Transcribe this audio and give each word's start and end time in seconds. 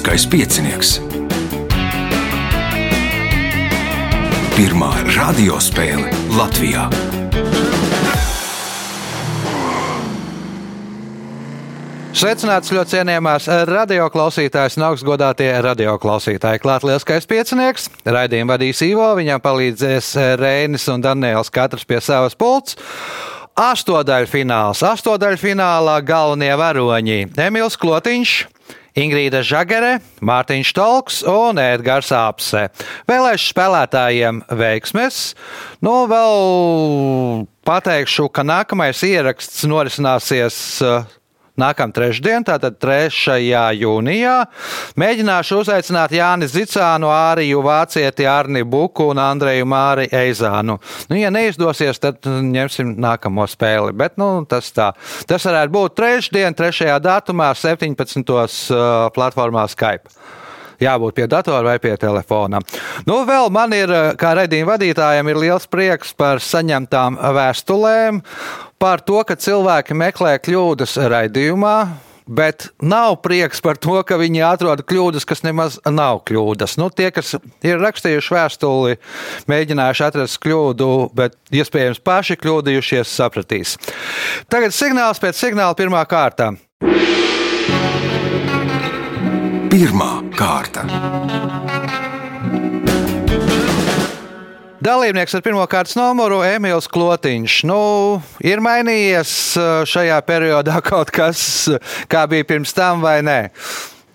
Lieliskais 0.00 0.24
piecinieks. 0.32 0.90
Pirmā 4.56 4.88
radiospēle 5.12 6.08
Latvijā. 6.32 6.86
Sveicināts 12.16 12.72
ļoti 12.72 12.94
cienījamās 12.94 13.50
radioklausītājas 13.68 14.78
un 14.80 14.86
augstgadātie 14.88 15.50
radioklausītāji. 15.68 16.62
Klāt 16.64 16.86
lielskais 16.88 17.28
piecinieks, 17.28 17.90
raidījumu 18.08 18.54
vadīs 18.54 18.80
Ivo, 18.86 19.10
viņam 19.18 19.42
palīdzēs 19.44 20.14
Reinis 20.40 20.88
un 20.88 21.04
Daniels, 21.04 21.52
katrs 21.52 21.84
pie 21.84 22.00
savas 22.00 22.32
pults. 22.32 22.80
Astodaļfināls. 23.52 24.80
Astodaļfinālā 24.94 25.98
galvenie 26.08 26.56
varoņi- 26.56 27.20
Emīls 27.50 27.76
Klotiņš. 27.76 28.38
Ingrīda 28.98 29.44
Žagere, 29.46 29.98
Mārtiņš 30.26 30.72
Tolks 30.74 31.20
un 31.30 31.60
Edgars 31.62 32.10
Apse. 32.16 32.66
Vēlēšu 33.10 33.52
spēlētājiem 33.52 34.42
veiksmes. 34.58 35.20
Nu, 35.84 36.04
vēl 36.10 37.46
pateikšu, 37.68 38.26
ka 38.34 38.42
nākamais 38.46 39.04
ieraksts 39.06 39.62
norisināsies 39.70 40.58
Nākamā 41.58 41.94
trešdiena, 41.94 42.44
tātad 42.46 42.76
3. 42.78 43.34
jūnijā, 43.74 44.34
mēģināšu 45.00 45.60
uzaicināt 45.64 46.14
Jāni 46.14 46.46
Zicānu, 46.50 47.10
Āriju 47.10 47.64
Vācieti, 47.66 48.26
Arni 48.30 48.62
Buku 48.62 49.08
un 49.10 49.18
Andreju 49.22 49.66
Māri 49.68 50.06
Eizānu. 50.14 50.78
Nu, 51.10 51.18
ja 51.18 51.32
neizdosies, 51.34 51.98
tad 51.98 52.26
ņemsim 52.26 52.94
nākamo 53.02 53.46
spēli. 53.50 53.96
Bet, 53.98 54.16
nu, 54.20 54.32
tas, 54.48 54.70
tā. 54.76 54.92
tas 55.26 55.48
varētu 55.50 55.74
būt 55.74 55.98
trešdien, 55.98 56.56
3. 56.56 56.94
datumā, 57.02 57.50
17. 57.58 58.36
platformā 59.16 59.66
Skype 59.70 60.38
jābūt 60.80 61.16
pie 61.18 61.28
datora 61.30 61.64
vai 61.72 61.78
pie 61.82 61.94
telefona. 62.00 62.62
Nu, 63.08 63.22
vēl 63.28 63.50
man 63.54 63.74
ir, 63.76 63.92
kā 64.20 64.34
redzījuma 64.38 64.74
vadītājiem, 64.74 65.32
ir 65.32 65.42
liels 65.46 65.68
prieks 65.70 66.14
par 66.16 66.42
saņemtām 66.44 67.20
vēstulēm 67.36 68.22
par 68.80 69.02
to, 69.04 69.20
ka 69.28 69.36
cilvēki 69.36 69.96
meklē 69.96 70.38
kļūdas 70.40 70.96
raidījumā. 71.10 71.76
Bet 72.30 72.68
nav 72.78 73.16
prieks 73.24 73.58
par 73.58 73.74
to, 73.82 73.96
ka 74.06 74.14
viņi 74.20 74.44
atrod 74.46 74.84
kļūdas, 74.86 75.24
kas 75.26 75.42
nemaz 75.42 75.80
nav 75.90 76.20
kļūdas. 76.28 76.76
Nu, 76.78 76.86
tie, 76.94 77.08
kas 77.10 77.32
ir 77.66 77.82
rakstījuši 77.82 78.34
vēstuli, 78.36 79.00
mēģinājuši 79.50 80.04
atrast 80.06 80.38
kļūdu, 80.44 80.90
bet 81.18 81.34
iespējams 81.50 81.98
paši 82.06 82.38
kļūdījušies, 82.38 83.16
sapratīs. 83.18 83.74
Tagad 84.46 84.76
signāls 84.76 85.18
pēc 85.18 85.42
signāla 85.42 85.74
pirmā 85.74 86.04
kārta. 86.06 86.52
Pirmā 89.70 90.16
kārta. 90.34 90.82
Dalībnieks 94.82 95.36
ar 95.38 95.44
pirmā 95.44 95.62
kārtas 95.70 95.94
numuru 95.94 96.40
Emīls 96.42 96.88
Klotiņš. 96.90 97.58
Nu, 97.70 97.78
ir 98.42 98.62
mainījies 98.64 99.34
šajā 99.92 100.16
periodā 100.26 100.80
kaut 100.90 101.12
kas, 101.14 101.42
kā 102.10 102.24
bija 102.32 102.48
pirms 102.48 102.74
tam, 102.74 103.04
vai 103.04 103.20
nē? 103.22 103.38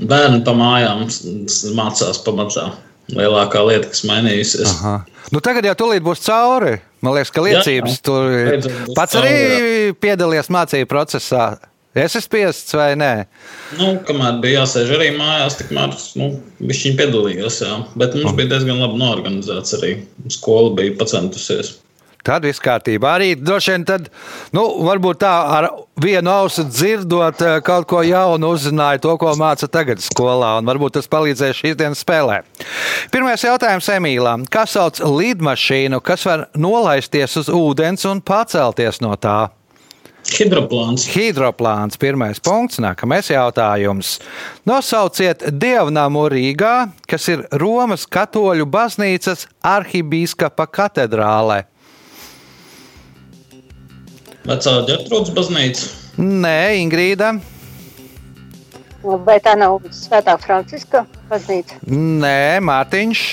Bērni 0.03 0.42
pa 0.44 0.58
mājām 0.59 1.06
mācās 1.78 2.19
pamatā. 2.25 2.73
Lielākā 3.16 3.62
lieta, 3.64 3.94
kas 3.94 4.03
mainījusies. 4.09 4.73
Aha. 4.73 4.97
Nu, 5.31 5.40
tagad 5.40 5.69
jau 5.69 5.78
tūlīt 5.86 6.03
būs 6.03 6.25
cauri. 6.25 6.81
Man 7.06 7.16
liekas, 7.16 7.31
ka 7.31 7.45
liecības 7.45 7.95
jā, 7.95 8.02
jā. 8.02 8.59
tur 8.59 8.92
pats 8.97 9.16
cauri, 9.16 9.31
arī 9.31 9.72
jā. 9.88 9.95
piedalījies 10.03 10.52
mācību 10.52 10.92
procesā. 10.92 11.46
Es 11.95 12.11
esmu 12.11 12.25
spiests 12.25 12.75
vai 12.75 12.89
nē? 13.00 13.13
Nu, 13.79 13.94
kamēr 14.03 14.41
bija 14.44 14.66
jāsēž 14.66 14.89
arī 14.97 15.13
mājās, 15.16 15.56
tikmēr 15.61 15.95
nu, 16.19 16.33
viņi 16.59 16.91
piedalījās. 17.00 17.61
Jā. 17.63 17.78
Bet 17.95 18.17
mums 18.17 18.33
oh. 18.33 18.35
bija 18.35 18.51
diezgan 18.51 18.83
labi 18.83 19.00
norganizēts 19.00 19.78
arī. 19.79 19.94
Skola 20.35 20.73
bija 20.75 20.97
pacentusies. 21.00 21.78
Tad 22.25 22.44
viss 22.44 22.59
kārtībā. 22.59 23.16
Arī 23.19 23.33
droši 23.38 23.75
vien 23.75 23.83
tad, 23.85 24.07
nu, 24.56 24.63
varbūt 24.83 25.19
tā 25.22 25.31
ar 25.59 25.67
vienu 26.01 26.31
ausu 26.33 26.66
dzirdot 26.66 27.44
eh, 27.45 27.57
kaut 27.66 27.85
ko 27.88 28.01
jaunu, 28.03 28.50
uzzināja 28.57 29.03
to, 29.03 29.13
ko 29.22 29.35
māca 29.38 29.69
tagad 29.69 30.01
skolā, 30.01 30.56
un 30.59 30.67
varbūt 30.67 30.97
tas 30.97 31.12
palīdzēs 31.12 31.62
šīs 31.62 31.77
dienas 31.77 32.01
spēlē. 32.01 32.41
Pirmais 33.13 33.45
jautājums 33.45 33.91
Emīlām. 33.94 34.47
Kas 34.50 34.73
sauc 34.73 35.00
lidmašīnu, 35.06 36.01
kas 36.03 36.25
var 36.25 36.47
nolaisties 36.57 37.38
uz 37.44 37.53
ūdens 37.53 38.09
un 38.09 38.25
pacelties 38.25 39.00
no 39.06 39.13
tā? 39.22 39.45
Hidroplāns. 40.25 41.06
Hidroplāns. 41.13 42.00
Pirmais 42.02 42.41
punkts. 42.41 42.80
Nākamais 42.81 43.30
jautājums. 43.30 44.18
Nosauciet 44.66 45.46
dievnamu 45.53 46.25
Rīgā, 46.34 46.90
kas 47.08 47.30
ir 47.30 47.46
Romas 47.62 48.08
katoļu 48.09 48.66
baznīcas 48.66 49.46
arhibīskapa 49.62 50.66
katedrālē. 50.66 51.63
Vecā 54.46 54.74
ģetrūdas 54.90 55.34
baznīca. 55.34 55.88
Nē, 56.22 56.59
Ingrīda. 56.81 57.34
Vai 59.25 59.40
tā 59.46 59.53
nav 59.57 59.84
Svētā 59.94 60.36
Franciska 60.42 61.03
baznīca? 61.30 61.78
Nē, 61.86 62.62
Mārtiņš. 62.66 63.25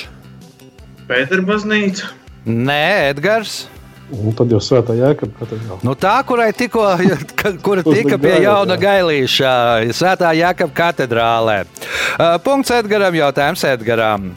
Pētera 1.09 1.44
baznīca. 1.48 2.12
Nē, 2.48 2.84
Edgars. 3.12 3.62
Un 4.12 4.34
tad 4.36 4.50
jau 4.52 4.58
svētā 4.60 4.94
jēkabā 4.98 5.38
katedrāle. 5.40 5.78
Nu, 5.86 5.94
tā, 5.96 6.14
kurai 6.28 6.50
tikko 6.56 6.84
kura 7.64 7.84
tika 7.86 8.18
pie 8.20 8.34
jauna 8.44 8.76
gailīša, 8.80 9.52
svētā 9.96 10.34
jēkabā 10.36 10.74
katedrālē. 10.76 11.62
Uh, 11.64 12.36
punkts 12.44 12.74
Edgaram, 12.76 13.16
jautājums 13.16 13.64
Edgaram. 13.70 14.32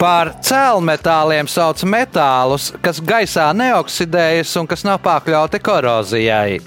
Par 0.00 0.32
cēlmetāliem 0.42 1.46
sauc 1.46 1.84
metālus, 1.86 2.72
kas 2.82 2.98
gaisā 2.98 3.52
neoksidējas 3.54 4.56
un 4.58 4.66
kas 4.66 4.82
nav 4.86 4.98
pakļauti 5.04 5.62
korozijai. 5.62 6.58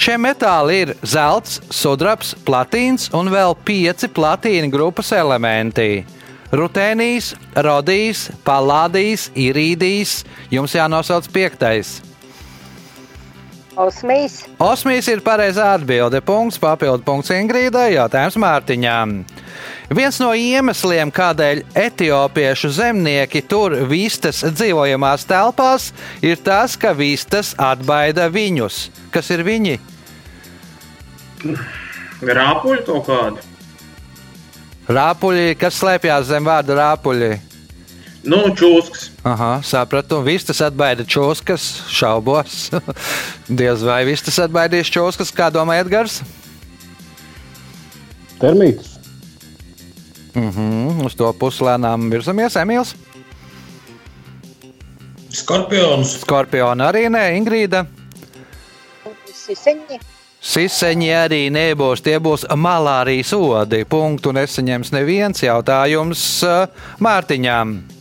Šie 0.00 0.18
metāli 0.18 0.82
ir 0.82 0.94
zelts, 1.06 1.60
sudrabs, 1.70 2.34
platīns 2.42 3.12
un 3.14 3.30
vēl 3.30 3.54
pieci 3.62 4.10
platīna 4.10 4.72
grupas 4.72 5.14
elementi. 5.14 6.02
Rutēnijas, 6.50 7.36
rodīs, 7.54 8.26
palādīs, 8.42 9.30
irīdīs, 9.38 10.24
jums 10.50 10.74
jānosauc 10.74 11.30
piektais. 11.30 12.00
Osmīs. 13.80 14.42
Osmīs 14.60 15.06
ir 15.08 15.22
pareizā 15.24 15.70
atbilde. 15.78 16.20
Punkts, 16.24 16.58
papildu 16.60 17.04
punkts 17.06 17.32
Ingrīdai, 17.32 17.94
jautājums 17.94 18.36
Mārtiņām. 18.40 19.14
Viens 19.96 20.18
no 20.20 20.30
iemesliem, 20.36 21.12
kādēļ 21.14 21.62
etiopiešu 21.86 22.70
zemnieki 22.76 23.42
tur 23.48 23.78
vistas 23.90 24.42
dzīvojamās 24.44 25.24
telpās, 25.28 25.90
ir 26.20 26.36
tas, 26.44 26.76
ka 26.76 26.92
vistas 26.96 27.54
atbaida 27.56 28.28
viņus. 28.32 28.82
Kas 29.14 29.32
ir 29.32 29.44
viņi? 29.48 29.78
Rāpuļi 32.20 32.82
kaut 32.84 33.06
kādi. 33.08 33.46
Rāpuļi, 34.90 35.54
kas 35.56 35.80
slēpjas 35.80 36.28
zem 36.28 36.44
vārda 36.44 36.76
rāpuļi. 36.76 37.38
Nu, 38.20 38.42
čūskas. 38.52 39.08
Aha, 39.24 39.60
sapratu. 39.64 40.18
Vistas 40.24 40.60
atbaida 40.64 41.06
čūskas, 41.08 41.64
šaubos. 41.88 42.68
Diez 43.60 43.84
vai 43.86 44.02
vistas 44.08 44.36
atbaidīs 44.44 44.92
čūskas, 44.92 45.32
kā 45.32 45.48
domā 45.52 45.78
Edgars? 45.80 46.20
Termītus. 48.40 48.98
Mhm, 50.36 51.00
uz 51.04 51.16
to 51.18 51.30
puslēnām 51.40 52.10
virzamies, 52.12 52.58
Emīls. 52.60 52.92
Skorpionus. 55.30 56.18
Skorpiona 56.20 56.90
arī 56.90 57.06
nē, 57.12 57.24
Ingrīda. 57.38 57.84
Siseņi. 59.32 59.98
Siseņi 60.40 61.08
arī 61.12 61.40
nebūs. 61.52 62.02
Tie 62.04 62.16
būs 62.22 62.46
malārijas 62.56 63.32
odi. 63.36 63.82
Punktu 63.88 64.32
nesaņems 64.36 64.92
neviens 64.96 65.42
jautājums 65.44 66.22
uh, 66.48 66.84
Mārtiņām. 67.04 67.99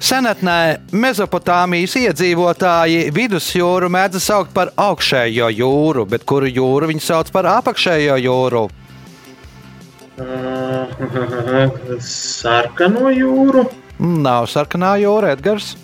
Senatnē 0.00 0.80
Mesopotāmijas 0.96 1.92
iedzīvotāji 2.00 3.10
vidusjūru 3.12 3.90
mēdz 3.92 4.16
saukt 4.24 4.54
par 4.56 4.72
augšējo 4.80 5.50
jūru, 5.52 6.06
bet 6.08 6.24
kuru 6.24 6.48
jūru 6.48 6.88
viņi 6.88 7.04
sauc 7.04 7.28
par 7.34 7.48
apakšējo 7.58 8.16
jūru? 8.24 8.62
Uh, 10.20 12.00
sarkano 12.00 13.12
jūru. 13.12 13.66
Nav 14.00 14.48
sarkanā 14.48 14.94
jūra, 15.02 15.34
Edgars. 15.36 15.74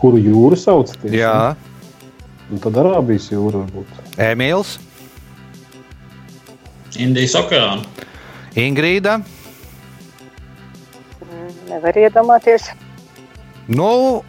Kuru 0.00 0.20
jūru 0.20 0.56
sauc? 0.56 0.94
tieši? 1.02 1.20
Jā, 1.20 1.54
Un 2.50 2.58
tad 2.58 2.74
Arābijas 2.80 3.28
jūra 3.30 3.60
varbūt. 3.62 3.98
Emīls, 4.18 4.78
Indijas 6.98 7.36
okeāna. 7.38 7.84
Ingrīda. 8.58 9.20
Nevar 11.70 11.98
iedomāties. 11.98 12.70
Nu, 13.70 14.22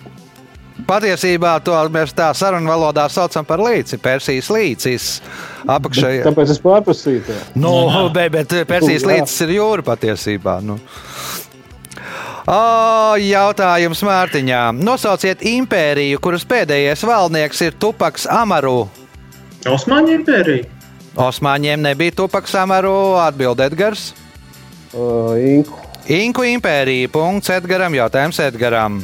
patiesībā 0.88 1.55
to 1.65 1.75
mēs 1.93 2.13
tā 2.17 2.29
sarunu 2.38 2.69
valodā 2.69 3.07
saucam 3.09 3.45
par 3.47 3.61
līci, 3.63 3.99
Persijas 4.01 4.49
līcis. 4.53 5.11
Apakšējā. 5.69 6.25
Tāpēc 6.29 6.53
es 6.55 6.61
pārprasīju. 6.61 7.23
tev. 7.27 7.41
Nu, 7.55 7.73
bet, 8.13 8.31
bet 8.33 8.55
Persijas 8.69 9.05
līcis 9.07 9.45
ir 9.47 9.55
jūra 9.57 9.85
patiesībā. 9.91 10.59
Nu. 10.65 10.79
O, 12.49 13.17
jautājums 13.21 14.01
Mārtiņām. 14.05 14.81
Nosauciet 14.81 15.44
impēriju, 15.45 16.21
kuras 16.23 16.45
pēdējais 16.49 17.05
valdnieks 17.05 17.61
ir 17.67 17.77
Tupaks 17.77 18.25
Amaru. 18.29 18.89
Osmaņu 19.69 20.17
impērija. 20.17 20.65
Osmaņiem 21.21 21.83
nebija 21.85 22.15
Tupaks 22.17 22.55
Amaru, 22.57 23.17
atbild 23.21 23.61
Edgars. 23.61 24.11
Uh, 24.91 25.37
Inku. 25.37 25.90
Inku 26.11 26.43
impērija. 26.43 27.07
Punkts 27.07 27.47
Edgaram. 27.53 27.93
Jautājums 27.95 28.39
Edgaram. 28.43 28.97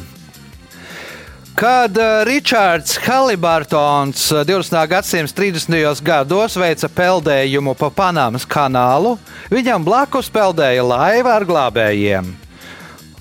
Kad 1.56 1.96
uh, 1.96 2.20
Ričards 2.28 2.98
Halibartons 3.02 4.26
uh, 4.30 4.42
20. 4.46 4.76
gadsimta 4.90 5.32
30. 5.40 6.02
gados 6.04 6.56
veica 6.60 6.90
peldējumu 6.92 7.72
pa 7.80 7.88
Panamas 7.90 8.44
kanālu, 8.46 9.16
viņam 9.50 9.86
blakus 9.88 10.28
peldēja 10.30 10.84
laiva 10.84 11.32
ar 11.38 11.46
glābējiem. 11.48 12.28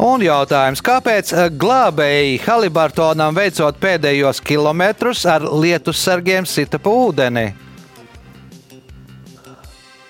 Un 0.04 0.26
jautājums, 0.26 0.84
kāpēc 0.84 1.32
uh, 1.34 1.48
glābēji 1.50 2.42
Halibartonam 2.44 3.40
veicot 3.40 3.80
pēdējos 3.82 4.44
kilometrus 4.44 5.24
ar 5.32 5.48
lietus 5.48 6.04
sargiem 6.04 6.46
sita 6.46 6.78
pa 6.78 6.92
ūdeni? 6.92 7.48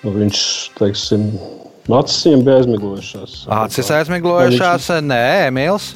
Viņš, 0.02 0.42
teiksim, 0.82 1.30
acis 1.96 2.42
bija 2.44 2.58
aizmiglojušās. 2.60 3.36
Acis 3.58 3.90
aizmiglojušās, 3.96 4.90
nē, 5.08 5.22
Emīls. 5.48 5.94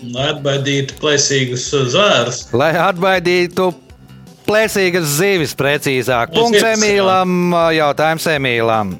Lai 0.00 0.30
atbaidītu 0.32 0.96
plēsīgus 1.00 1.68
zvērus. 1.92 2.42
Lai 2.56 2.72
atbaidītu 2.80 3.70
plēsīgas 4.48 5.16
zivis, 5.18 5.54
precīzāk. 5.56 6.34
Punkts 6.34 6.60
zivis, 6.60 6.74
Emīlam, 6.76 7.54
jautājums 7.76 8.26
Emīlam. 8.32 8.94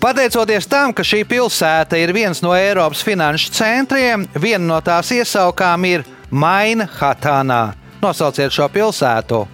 Pateicoties 0.00 0.64
tam, 0.70 0.94
ka 0.96 1.04
šī 1.04 1.26
pilsēta 1.28 1.98
ir 2.00 2.14
viens 2.16 2.40
no 2.40 2.54
Eiropas 2.56 3.02
finanšu 3.04 3.50
centriem, 3.52 4.24
viena 4.32 4.64
no 4.64 4.78
tās 4.80 5.10
iesaukām 5.12 5.84
ir 5.90 6.06
Mainhatanā. 6.30 7.62
Nosauciet 8.00 8.54
šo 8.54 8.70
pilsētu. 8.72 9.44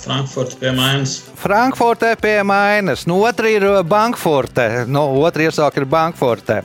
Frankfurts 0.00 0.56
pie 0.56 0.72
Mainas. 0.72 1.14
Frankfurtē 1.36 2.14
pie 2.16 2.40
Mainas, 2.42 3.06
no 3.06 3.18
otra 3.20 3.48
ir 3.52 3.66
Bankfurte. 3.84 4.86
No 4.88 5.04
otra 5.20 5.44
iesauka 5.44 5.82
ir 5.82 5.86
Bankfurte. 5.86 6.62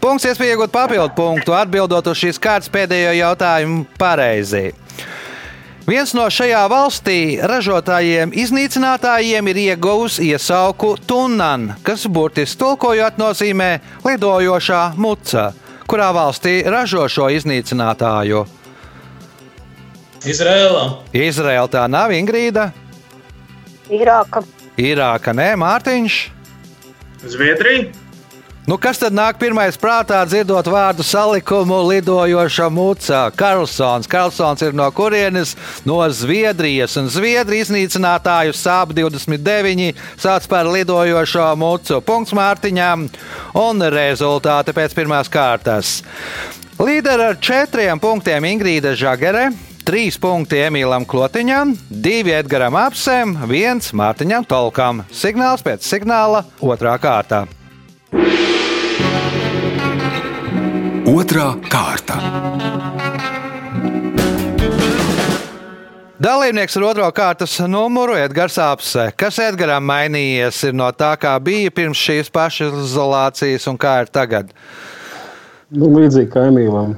Punkts, 0.00 0.26
iespēja 0.28 0.58
iegūt 0.58 0.72
papildu 0.74 1.14
punktu, 1.16 1.54
atbildot 1.56 2.12
uz 2.12 2.20
šīs 2.20 2.40
kārtas 2.40 2.72
pēdējo 2.74 3.14
jautājumu 3.16 3.86
pareizi. 3.98 4.74
Viens 5.84 6.14
no 6.16 6.24
šajā 6.32 6.62
valstī 6.72 7.16
ražotājiem 7.44 8.30
iznīcinātājiem 8.40 9.48
ir 9.52 9.58
ieguvis 9.66 10.16
iesauku 10.24 10.94
Tunan, 11.06 11.74
kas 11.84 12.06
burtiski 12.08 12.60
tulkojot 12.62 13.20
nozīmē 13.20 13.70
lidojošā 14.04 14.82
muca. 14.96 15.50
Kurā 15.84 16.08
valstī 16.16 16.62
ražo 16.64 17.04
šo 17.12 17.28
iznīcinātāju? 17.36 18.46
Izrēlā. 20.24 20.86
Izraela 21.12 21.68
tā 21.68 21.84
nav 21.90 22.14
Ingrīda, 22.16 22.70
Irāka. 23.92 24.40
Irāka 24.80 25.34
nē, 25.36 25.52
Mārtiņš. 25.60 26.16
Zviedrija. 27.24 27.92
Nu, 28.64 28.78
kas 28.80 28.96
tad 28.96 29.12
nāk 29.12 29.36
pirmais 29.36 29.76
prātā 29.76 30.22
dzirdot 30.24 30.64
vārdu 30.72 31.04
salikumu 31.04 31.82
lidojoša 31.84 32.70
muca? 32.72 33.18
Karlsons. 33.36 34.08
Karlsons 34.08 34.64
ir 34.64 34.72
no 34.72 34.86
kurienes? 34.88 35.52
No 35.84 35.98
Zviedrijas. 36.08 36.96
Un 36.96 37.10
Zviedri 37.12 37.60
iznīcinātāju 37.60 38.56
sāp 38.56 38.94
29 38.96 39.92
sauc 40.16 40.48
par 40.48 40.70
lidojošo 40.72 41.50
mucu. 41.60 42.00
Punkts 42.08 42.32
Mārtiņām 42.32 43.04
un 43.60 43.86
rezultāti 43.92 44.72
pēc 44.72 44.96
pirmās 44.96 45.28
kārtas. 45.28 45.98
Līderi 46.80 47.28
ar 47.34 47.36
četriem 47.36 48.00
punktiem 48.00 48.48
Ingrīda 48.48 48.96
Žagere. 48.96 49.50
Trīs 49.84 50.16
punkti 50.16 50.56
Emīlam 50.64 51.04
Klotiņam, 51.04 51.74
divi 51.92 52.32
Edgaram 52.32 52.72
Apsem, 52.80 53.34
viens 53.50 53.90
Mārtiņam 53.92 54.46
Tolkam. 54.48 55.02
Signāls 55.12 55.60
pēc 55.60 55.84
signāla 55.84 56.40
otrā 56.64 56.94
kārtā. 56.96 57.42
Otra 61.04 61.50
kārta. 61.68 62.16
Dalībnieks 66.16 66.80
ar 66.80 66.88
otro 66.88 67.12
kārtas 67.12 67.60
numuru 67.68 68.16
Edgars 68.16 68.56
Apse. 68.56 69.10
Kas 69.20 69.36
Edgaram 69.50 69.84
mainījies 69.84 70.64
ir 70.70 70.80
no 70.80 70.88
tā, 70.96 71.12
kā 71.20 71.36
bija 71.44 71.68
pirms 71.76 72.00
šīs 72.00 72.32
pašizolācijas 72.32 73.68
un 73.68 73.76
kā 73.76 73.98
ir 74.06 74.08
tagad? 74.08 74.56
Nu, 75.68 75.92
līdzīgi 75.92 76.32
kā 76.32 76.48
Emīlam. 76.48 76.96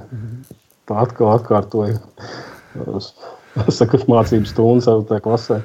Tā 0.86 1.02
atkal 1.02 1.34
atkārtoja. 1.34 1.98
Saku, 3.76 4.02
mācības 4.10 4.52
stundu 4.52 4.84
savā 4.84 5.20
klasē. 5.24 5.62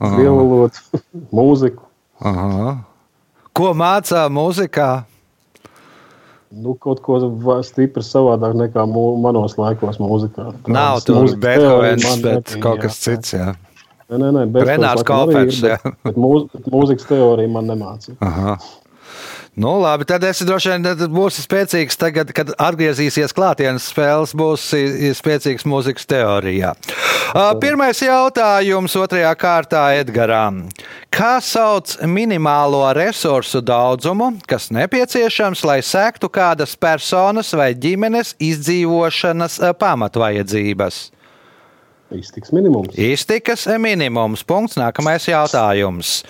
Dievu 0.00 0.36
valodu, 0.38 1.02
mūziku. 1.38 1.88
Aha. 2.24 2.76
Ko 3.54 3.72
mācā 3.76 4.26
mūzikā? 4.32 4.88
Nu, 6.54 6.76
kaut 6.78 7.00
ko 7.02 7.18
stipri 7.66 8.02
savādāk 8.06 8.54
nekā 8.58 8.84
mū, 8.86 9.04
manos 9.18 9.56
laikos 9.58 9.98
mūzikā. 9.98 10.52
Nav 10.70 11.00
Kādas 11.00 11.06
tur 11.08 11.32
Beethovens, 11.42 12.06
bet 12.22 12.36
nebija, 12.36 12.60
kaut 12.62 12.78
jā. 12.78 12.82
kas 12.84 13.00
cits. 13.02 13.34
Jā. 13.34 13.48
Nē, 14.12 14.20
nē, 14.20 14.44
nē 14.52 14.64
Renārs 14.68 15.02
Kaufers, 15.06 15.58
jā. 15.64 15.80
Bet, 15.82 15.98
bet 16.06 16.20
mūz, 16.20 16.46
bet 16.52 16.68
mūzikas 16.70 17.08
teorija 17.08 17.50
man 17.50 17.70
nemācīja. 17.72 18.18
Aha. 18.22 18.54
Nu, 19.54 19.76
labi, 19.78 20.02
tad 20.02 20.24
es 20.26 20.40
droši 20.42 20.72
vien 20.72 21.10
būšu 21.14 21.44
spēcīgs. 21.44 21.94
Tagad, 21.98 22.32
kad 22.34 22.48
atgriezīsies 22.58 23.30
klātienes 23.36 23.86
spēles, 23.86 24.32
būs 24.34 24.64
spēcīgs 25.14 25.62
mūzikas 25.70 26.08
teorijā. 26.10 26.72
Pirmais 27.62 28.02
jautājums 28.02 28.96
otrajā 28.98 29.30
kārtā 29.38 29.84
Edgaram. 30.00 30.64
Kā 31.14 31.36
sauc 31.38 31.94
minimālo 32.02 32.82
resursu 32.98 33.62
daudzumu, 33.62 34.32
kas 34.50 34.72
nepieciešams, 34.74 35.62
lai 35.62 35.78
sektu 35.86 36.30
kādas 36.34 36.74
personas 36.74 37.54
vai 37.54 37.70
ģimenes 37.78 38.34
izdzīvošanas 38.42 39.60
pamatvajadzības? 39.78 41.04
Iztiks 42.14 42.50
minimums. 42.54 42.98
Iztikas 42.98 43.68
minimums. 43.78 44.42
Punkts. 44.46 44.78
Nākamais 44.82 45.30
jautājums. 45.30 46.24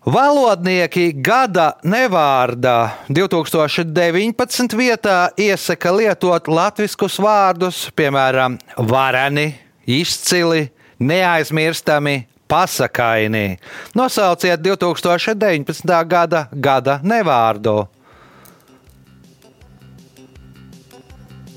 Valodnieki 0.00 1.10
gada 1.20 1.74
nevārdā 1.84 3.04
2019. 3.12 4.72
vietā 4.72 5.28
iesaka 5.36 5.92
lietot 5.92 6.48
latviskus 6.48 7.18
vārdus, 7.20 7.82
piemēram, 7.92 8.56
vareni, 8.88 9.58
izcili, 9.84 10.70
neaizmirstami, 11.04 12.24
pasakaini. 12.48 13.58
Nosauciet 13.94 14.64
2019. 14.64 15.92
gada 16.08 16.46
gada 16.52 16.96
nevārdu. 17.04 17.84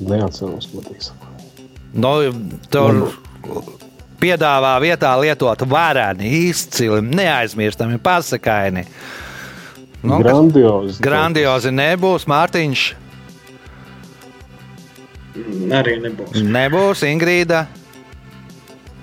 Neatceros, 0.03 0.67
patīs. 0.75 1.13
Nu, 1.95 2.17
tur 2.67 3.05
piedāvā 4.23 4.73
vietā 4.83 5.11
lietot 5.19 5.65
vareni, 5.69 6.31
izcili, 6.49 7.01
neaizmirstami, 7.03 7.99
pasakaini. 8.03 8.87
Nu, 10.03 10.19
Grandiozi. 10.19 10.99
Grandiozi 11.03 11.71
nebūs, 11.71 12.27
Mārtiņš. 12.27 12.83
Arī 15.73 15.95
nebūs. 16.03 16.43
Nebūs 16.43 17.03
Ingrīda. 17.07 17.63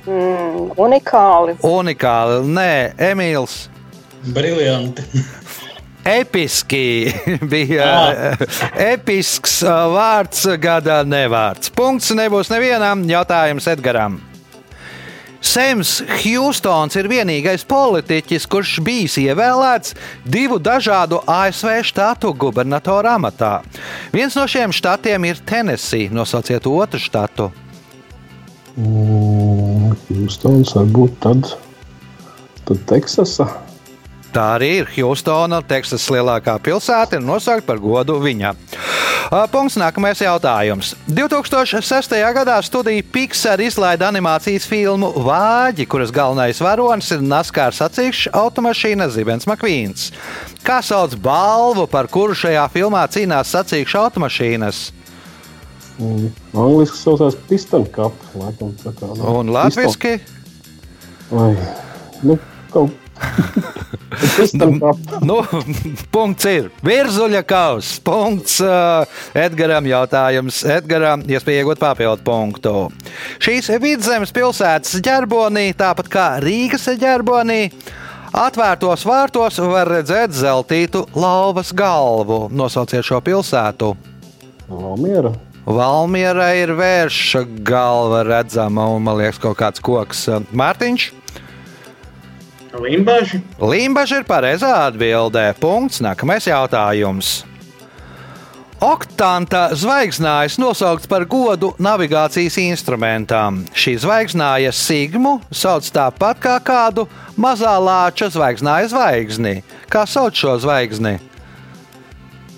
Mm, 0.06 0.70
unikāli. 0.80 1.56
Unikāli. 1.66 2.40
Nē, 2.56 2.72
Emīls. 3.10 3.64
Briljanti. 4.34 5.04
Episki 6.04 7.12
bija 7.52 7.90
episks 8.80 9.60
uh, 9.66 9.84
vārds, 9.92 10.46
gada 10.60 11.02
nevārds. 11.04 11.72
Punkts 11.76 12.12
nebūs 12.16 12.52
nevienam 12.52 13.04
jautājums 13.08 13.68
Edgaram. 13.72 14.20
Sems 15.40 16.02
Hjūstons 16.20 16.94
ir 17.00 17.08
vienīgais 17.08 17.64
politiķis, 17.68 18.44
kurš 18.50 18.74
bijis 18.84 19.16
ievēlēts 19.22 19.94
divu 20.28 20.58
dažādu 20.60 21.22
ASV 21.24 21.80
štatu 21.88 22.34
gubernatora 22.36 23.16
amatā. 23.16 23.62
Viens 24.12 24.36
no 24.36 24.44
šiem 24.44 24.74
štatiem 24.76 25.24
ir 25.30 25.40
Tennessee. 25.48 26.10
Nosauciet 26.12 26.68
otru 26.68 27.00
štatu. 27.00 27.48
Hjūstons 30.10 30.76
varbūt 30.76 31.18
tad, 31.24 31.50
tad 32.68 32.86
Teksasa. 32.92 33.48
Tā 34.30 34.44
arī 34.60 34.70
ir 34.82 34.92
Hjūstona, 34.92 35.58
Teksasas 35.66 36.06
lielākā 36.14 36.54
pilsēta, 36.62 37.18
ir 37.18 37.24
nosaukta 37.26 37.66
par 37.72 37.80
godu 37.82 38.20
viņa. 38.22 38.52
Ā, 39.30 39.44
Punkts 39.46 39.76
nākamais 39.78 40.18
jautājums. 40.18 40.88
2006. 41.06 42.16
gadā 42.34 42.56
studija 42.66 43.04
Pixar 43.14 43.60
izlaida 43.62 44.08
animācijas 44.10 44.64
filmu 44.66 45.12
Vāģi, 45.22 45.84
kuras 45.86 46.10
galvenais 46.10 46.58
varonis 46.58 47.12
ir 47.14 47.22
NASCAR 47.22 47.70
sacīkšu 47.76 48.32
automašīna 48.34 49.06
Zibens 49.14 49.46
Makvīns. 49.46 50.08
Kā 50.66 50.80
sauc 50.82 51.14
balvu, 51.22 51.86
par 51.92 52.10
kuru 52.10 52.34
šajā 52.34 52.64
filmā 52.74 53.04
cīnās 53.06 53.54
sacīkšu 53.54 54.00
automašīnas? 54.02 54.80
Angliski 56.50 56.98
saucās 56.98 57.38
Piston 57.46 57.86
Cup. 57.94 58.18
Laikam, 58.34 58.74
tā 58.82 58.90
kā, 58.98 59.12
nu, 59.14 59.30
Un 59.30 59.54
latviešu 59.54 60.18
Vai, 61.30 61.52
nu, 62.26 62.34
kaut. 62.74 62.99
Nu, 65.24 65.40
punkts 66.12 66.46
ir 66.48 66.68
virzuļa 66.84 67.42
kausa. 67.48 68.00
Punkts 68.04 68.58
uh, 68.64 69.06
Edgaram. 69.36 69.86
Jautājums 69.90 70.62
Edgaram, 70.68 71.24
iespēja 71.28 71.64
iegūt 71.64 71.80
papildu 71.80 72.24
punktu. 72.26 72.74
Šīs 73.42 73.70
vidzemes 73.82 74.32
pilsētas 74.34 75.00
ģerbonī, 75.04 75.70
tāpat 75.78 76.10
kā 76.12 76.26
Rīgas 76.42 76.88
ģerbonī, 77.00 77.62
atvērtos 78.36 79.06
vārtos 79.08 79.60
var 79.62 79.90
redzēt 79.90 80.34
zeltītu 80.36 81.06
lauvas 81.16 81.72
galvu. 81.76 82.46
Nosauciet 82.52 83.06
šo 83.06 83.22
pilsētu. 83.24 83.94
Valmiera. 84.70 85.32
Valmiera 85.70 86.50
ir 86.56 86.72
vērša 86.74 87.44
galva 87.66 88.22
redzama 88.26 88.86
un, 88.90 89.04
man 89.06 89.18
liekas, 89.20 89.38
kaut 89.42 89.58
kāds 89.60 89.82
koks. 89.84 90.26
Mārtiņš. 90.56 91.10
Limbaži. 92.70 93.40
Limbaģa 93.58 94.20
ir 94.20 94.26
pareizā 94.28 94.70
atbildē. 94.86 95.50
Punkts. 95.58 95.98
Nākamais 96.04 96.46
jautājums. 96.46 97.40
Oktanta 98.80 99.66
zvaigznājas 99.76 100.56
nosaukts 100.56 101.08
par 101.10 101.26
godu 101.28 101.74
navigācijas 101.76 102.56
instrumentam. 102.62 103.60
Šī 103.76 103.98
zvaigznāja 104.00 104.72
Sigmu 104.72 105.34
sauc 105.52 105.84
tāpat 105.92 106.40
kā 106.40 106.54
kādu 106.64 107.04
mazā 107.36 107.74
lāča 107.76 108.30
zvaigznāja 108.32 108.88
zvaigzni. 108.94 109.58
Kā 109.92 110.06
sauc 110.08 110.38
šo 110.38 110.56
zvaigzni? 110.62 111.18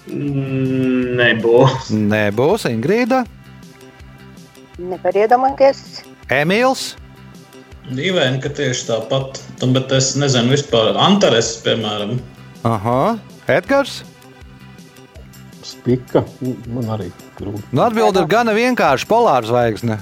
Mm, 0.07 1.16
Nebūs. 1.19 1.90
Nebūs 1.90 2.69
Ingrīda, 2.71 3.25
Nevar 4.83 5.14
iedomāties. 5.14 6.02
Emīls. 6.33 6.95
Dīvaini, 7.90 8.38
ka 8.42 8.48
tieši 8.48 8.86
tāpat, 8.88 9.40
Tu- 9.58 9.66
bet 9.74 9.90
es 9.92 10.14
nezinu 10.16 10.54
vispār. 10.54 10.94
Antares, 10.96 11.56
piemēram, 11.64 12.20
Aha, 12.64 13.18
Edgars. 13.50 14.04
Spika. 15.66 16.22
Man 16.70 16.84
arī 16.94 17.08
grūti. 17.38 17.62
Nu, 17.72 17.82
Atbilde 17.82 18.20
ir 18.22 18.26
gana 18.30 18.52
vienkārša. 18.54 19.06
Polāra 19.10 19.42
zvaigzne. 19.46 19.98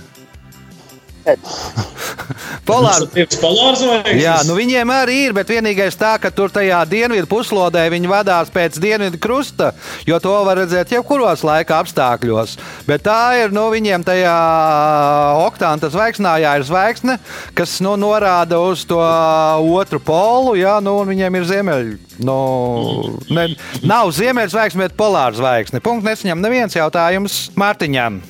Polārs 2.68 3.80
zvaigznes. 3.80 4.20
Jā, 4.22 4.36
nu 4.46 4.54
viņiem 4.56 4.92
arī 4.94 5.16
ir, 5.26 5.34
bet 5.36 5.50
vienīgais 5.50 5.96
tā, 5.98 6.14
ka 6.22 6.30
tur 6.34 6.52
tajā 6.54 6.80
dienvidu 6.88 7.28
puslodē 7.30 7.86
viņi 7.92 8.10
vadās 8.10 8.52
pēc 8.52 8.78
dienvidu 8.82 9.20
krusta, 9.22 9.72
jo 10.08 10.20
to 10.22 10.34
var 10.46 10.60
redzēt 10.62 10.94
jebkuros 10.94 11.44
laika 11.46 11.80
apstākļos. 11.82 12.56
Bet 12.88 13.04
tā 13.08 13.20
ir, 13.42 13.54
nu, 13.54 13.66
viņiem 13.72 14.04
tajā 14.06 14.36
oktāna 15.46 15.90
zvaigznājā 15.90 16.56
ir 16.60 16.66
zvaigzne, 16.68 17.18
kas 17.58 17.78
nu, 17.84 17.96
norāda 18.00 18.60
uz 18.62 18.84
to 18.88 19.00
otru 19.00 20.00
polu, 20.02 20.56
jā, 20.60 20.78
nu, 20.84 21.00
un 21.02 21.10
viņiem 21.10 21.40
ir 21.40 21.48
ziemeļ. 21.50 21.94
Nu, 22.20 22.40
ne, 23.32 23.48
nav 23.86 24.10
ziemeļzvaigzne, 24.16 24.84
bet 24.86 24.98
polāra 24.98 25.32
zvaigzne. 25.36 25.80
Punkts 25.84 26.06
nesaņem 26.06 26.44
neviens 26.44 26.76
jautājums 26.76 27.46
Mārtiņam. 27.58 28.20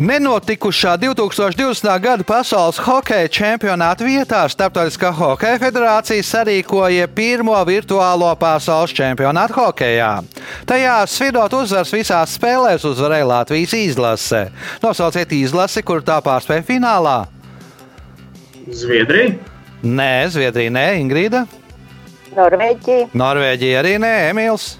Nenotikušā 0.00 0.94
2020. 0.96 1.84
gada 2.00 2.24
pasaules 2.24 2.78
hokeja 2.80 3.28
čempionāta 3.28 4.06
vietā 4.08 4.38
Startautiskā 4.48 5.10
hokeja 5.12 5.58
federācija 5.60 6.24
sarīkoja 6.24 7.04
pirmo 7.12 7.58
virtuālo 7.68 8.30
pasaules 8.40 8.96
čempionātu 8.96 9.58
hokejā. 9.58 10.08
Tajā 10.64 10.96
svidot 11.04 11.52
uzvaras 11.52 11.92
visās 11.92 12.32
spēlēs 12.40 12.88
uzvarēja 12.88 13.28
Latvijas 13.28 13.76
izlase. 13.76 14.42
Nosauciet 14.80 15.36
izlasi, 15.36 15.84
kur 15.84 16.00
tā 16.00 16.16
pārspēja 16.24 16.64
finālā. 16.72 17.18
Zviedrija. 18.72 19.36
Nē, 19.84 20.12
Zviedrija, 20.32 20.72
nē, 20.80 20.86
Ingrīda. 21.04 21.44
Norvēģija, 22.40 23.12
Norvēģija 23.12 23.84
arī 23.84 23.98
nē, 24.00 24.16
Emīls. 24.32 24.78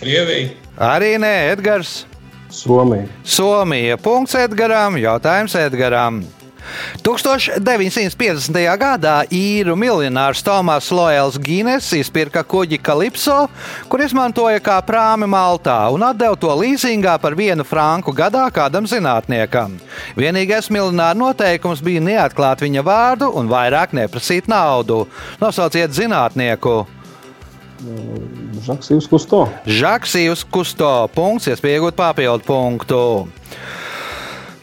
Krievija. 0.00 0.54
Arī 0.94 1.18
nē, 1.20 1.34
Edgars. 1.52 2.07
Somija. 2.50 3.06
Somija. 3.24 3.96
Punkts 3.96 4.34
Edgaram. 4.34 4.96
Jautājums 4.96 5.54
Edgaram. 5.58 6.22
1950. 7.02 8.58
gadā 8.78 9.14
īru 9.32 9.76
miljonārs 9.78 10.42
Tomas 10.44 10.90
Loels 10.92 11.38
Gīnes 11.40 11.88
izpirka 11.96 12.42
kuģi 12.44 12.80
Kalipso, 12.82 13.46
kur 13.88 14.02
izmantoja 14.04 14.60
kā 14.64 14.78
prāmi 14.84 15.28
Maltā 15.30 15.78
un 15.94 16.04
atdeva 16.06 16.36
to 16.36 16.52
līzingā 16.60 17.16
par 17.22 17.36
vienu 17.38 17.64
franku 17.64 18.12
gadā 18.12 18.44
kādam 18.54 18.88
zinātniekam. 18.90 19.78
Vienīgais 20.18 20.70
miljonāra 20.74 21.16
noteikums 21.18 21.82
bija 21.84 22.04
neatklāt 22.04 22.64
viņa 22.66 22.84
vārdu 22.84 23.32
un 23.38 23.48
vairāk 23.50 23.96
neprasīt 23.96 24.50
naudu. 24.50 25.06
Nosauciet 25.40 25.94
zinātnieku. 25.96 26.84
Žaks 28.66 28.90
Ivs 28.96 29.06
Kusto. 29.10 29.44
Žaksīs 29.66 30.44
Kusto. 30.50 30.92
Punkts, 31.14 31.48
iespēja 31.52 31.78
iegūt 31.78 31.98
papildu 31.98 32.46
punktu. 32.46 33.02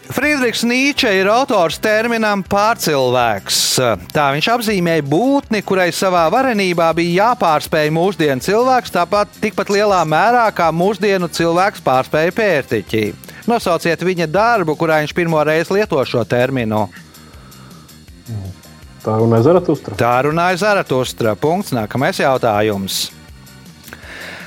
Friedrichs 0.06 0.62
Nīčs 0.68 1.08
ir 1.10 1.28
autors 1.32 1.80
terminam 1.82 2.44
pārcilvēks. 2.46 3.62
Tā 4.14 4.26
viņš 4.36 4.50
apzīmēja 4.54 5.06
būtni, 5.08 5.64
kurai 5.66 5.88
savā 5.96 6.28
varenībā 6.34 6.92
bija 6.98 7.32
jāpārspēj 7.32 7.90
mūsdienu 7.96 8.46
cilvēks, 8.46 8.94
tāpat 8.94 9.34
tikpat 9.42 9.72
lielā 9.74 10.04
mērā 10.06 10.46
kā 10.54 10.70
mūsdienu 10.76 11.32
cilvēks 11.34 11.82
pārspēja 11.86 12.36
pērtiķi. 12.38 13.04
Nosauciet 13.50 14.06
viņa 14.06 14.30
darbu, 14.30 14.78
kurā 14.78 15.02
viņš 15.02 15.16
pirmo 15.18 15.42
reizi 15.46 15.74
lieto 15.74 16.02
šo 16.06 16.22
terminu. 16.30 16.86
Tā 19.06 19.20
runāja 19.22 19.46
Zaratustra. 19.52 19.98
Tā 20.00 20.16
runāja 20.26 20.58
Zaratustra. 20.64 21.36
Punkts. 21.38 21.76
Nākamais 21.76 22.18
jautājums. 22.24 23.06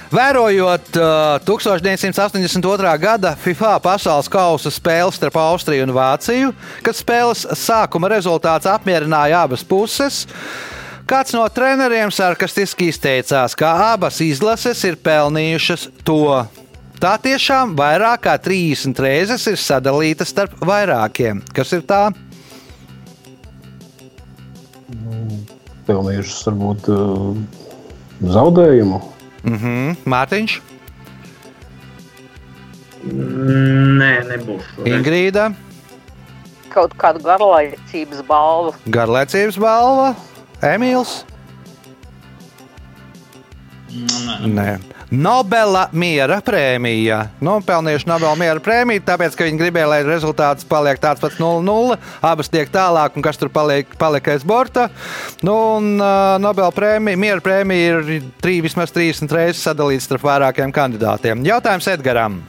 Vērojot 0.08 0.96
uh, 0.96 1.36
1982. 1.44 2.92
gada 2.98 3.34
FIFA 3.36 3.74
pasaules 3.84 4.30
kausa 4.32 4.72
spēli 4.72 5.12
starp 5.12 5.36
Austriju 5.36 5.84
un 5.84 5.92
Vāciju, 5.92 6.54
kad 6.82 6.96
spēles 6.96 7.44
sākuma 7.60 8.08
rezultāts 8.14 8.66
apmierināja 8.72 9.42
abas 9.44 9.66
puses, 9.68 10.22
kāds 11.08 11.36
no 11.36 11.44
treneriem 11.52 12.08
sarkastiski 12.08 12.88
izteicās, 12.88 13.52
ka 13.52 13.74
abas 13.92 14.22
izlases 14.24 14.80
ir 14.88 14.96
pelnījušas 14.96 15.90
to. 16.08 16.40
Tā 16.98 17.12
tiešām 17.22 17.76
vairāk 17.78 18.24
kā 18.24 18.38
30 18.48 19.04
reizes 19.04 19.44
ir 19.52 19.60
sadalīta 19.60 20.24
starp 20.26 20.56
vairākiem. 20.64 21.44
Kas 21.52 21.76
ir 21.76 21.84
tā? 21.86 22.08
Pelnījušas 25.88 26.42
varbūt 26.50 26.88
uh, 26.92 27.36
zaudējumu. 28.34 29.00
Mhm. 29.48 29.96
Mārtiņš, 30.12 30.58
Nē, 33.08 34.08
nebūs. 34.28 34.66
Ingrīda, 34.90 35.46
Kaut 36.68 36.92
kādu 37.00 37.22
garlaicības 37.24 38.20
balvu. 38.28 38.74
garlaicības 38.92 39.56
balva, 39.62 40.10
Emīls. 40.60 41.22
Nē, 43.88 44.36
Nē. 44.52 44.66
Nobela 45.08 45.86
miera 45.96 46.36
prēmija. 46.44 47.22
Nu, 47.40 47.54
pelnījuši 47.64 48.08
Nobela 48.10 48.34
miera 48.36 48.60
prēmiju, 48.60 49.00
tāpēc, 49.06 49.38
ka 49.38 49.46
viņi 49.46 49.60
gribēja, 49.62 49.88
lai 49.88 50.02
rezultāts 50.04 50.68
paliek 50.68 51.00
tāds 51.00 51.22
pats 51.22 51.38
0-0. 51.40 51.96
Abas 52.28 52.52
tiek 52.52 52.68
tālāk, 52.72 53.16
un 53.16 53.24
kas 53.24 53.40
tur 53.40 53.48
paliek, 53.52 53.88
paliek 54.00 54.28
aiz 54.34 54.44
borta. 54.44 54.90
Nu, 55.40 55.56
un 55.78 55.96
uh, 55.96 56.36
Nobela 56.42 56.68
prēmija, 56.76 57.20
miera 57.20 57.40
prēmija 57.44 57.88
ir 57.94 58.28
trī, 58.42 58.58
vismaz 58.64 58.92
30 58.92 59.32
reizes 59.32 59.64
sadalīta 59.64 60.04
starp 60.04 60.28
vairākiem 60.28 60.76
kandidātiem. 60.76 61.46
Jautājums 61.48 61.88
Edgaram. 61.88 62.40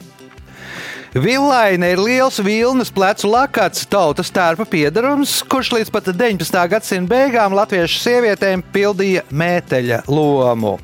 Villaina 1.16 1.88
ir 1.90 1.98
liels 1.98 2.36
vilnas 2.44 2.92
plecu 2.94 3.32
lakats, 3.32 3.88
tautas 3.90 4.28
tērpa 4.30 4.68
piedarums, 4.68 5.40
kurš 5.50 5.72
līdz 5.74 5.90
pat 5.90 6.12
19. 6.12 6.60
gadsimta 6.70 7.10
beigām 7.16 7.56
latviešu 7.56 8.04
sievietēm 8.04 8.62
pildīja 8.70 9.24
mēteļa 9.32 10.04
lomu. 10.12 10.76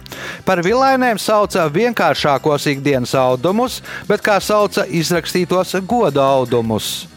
Par 0.46 0.62
villainēm 0.62 1.18
sauca 1.18 1.66
vienkāršākos 1.74 2.68
ikdienas 2.70 3.16
audumus, 3.18 3.80
bet 4.06 4.22
kā 4.22 4.38
sauca 4.40 4.86
izrakstītos 4.86 5.74
goda 5.88 6.22
audumus. 6.36 7.08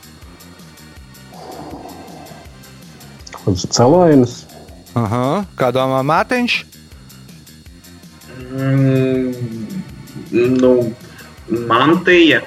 Celainas. 3.49 4.43
Aha, 4.97 5.43
kā 5.57 5.69
domā 5.73 6.01
Mārtiņš? 6.05 6.57
Mm, 8.49 9.29
nu, 10.57 10.73
mantija. 11.69 12.41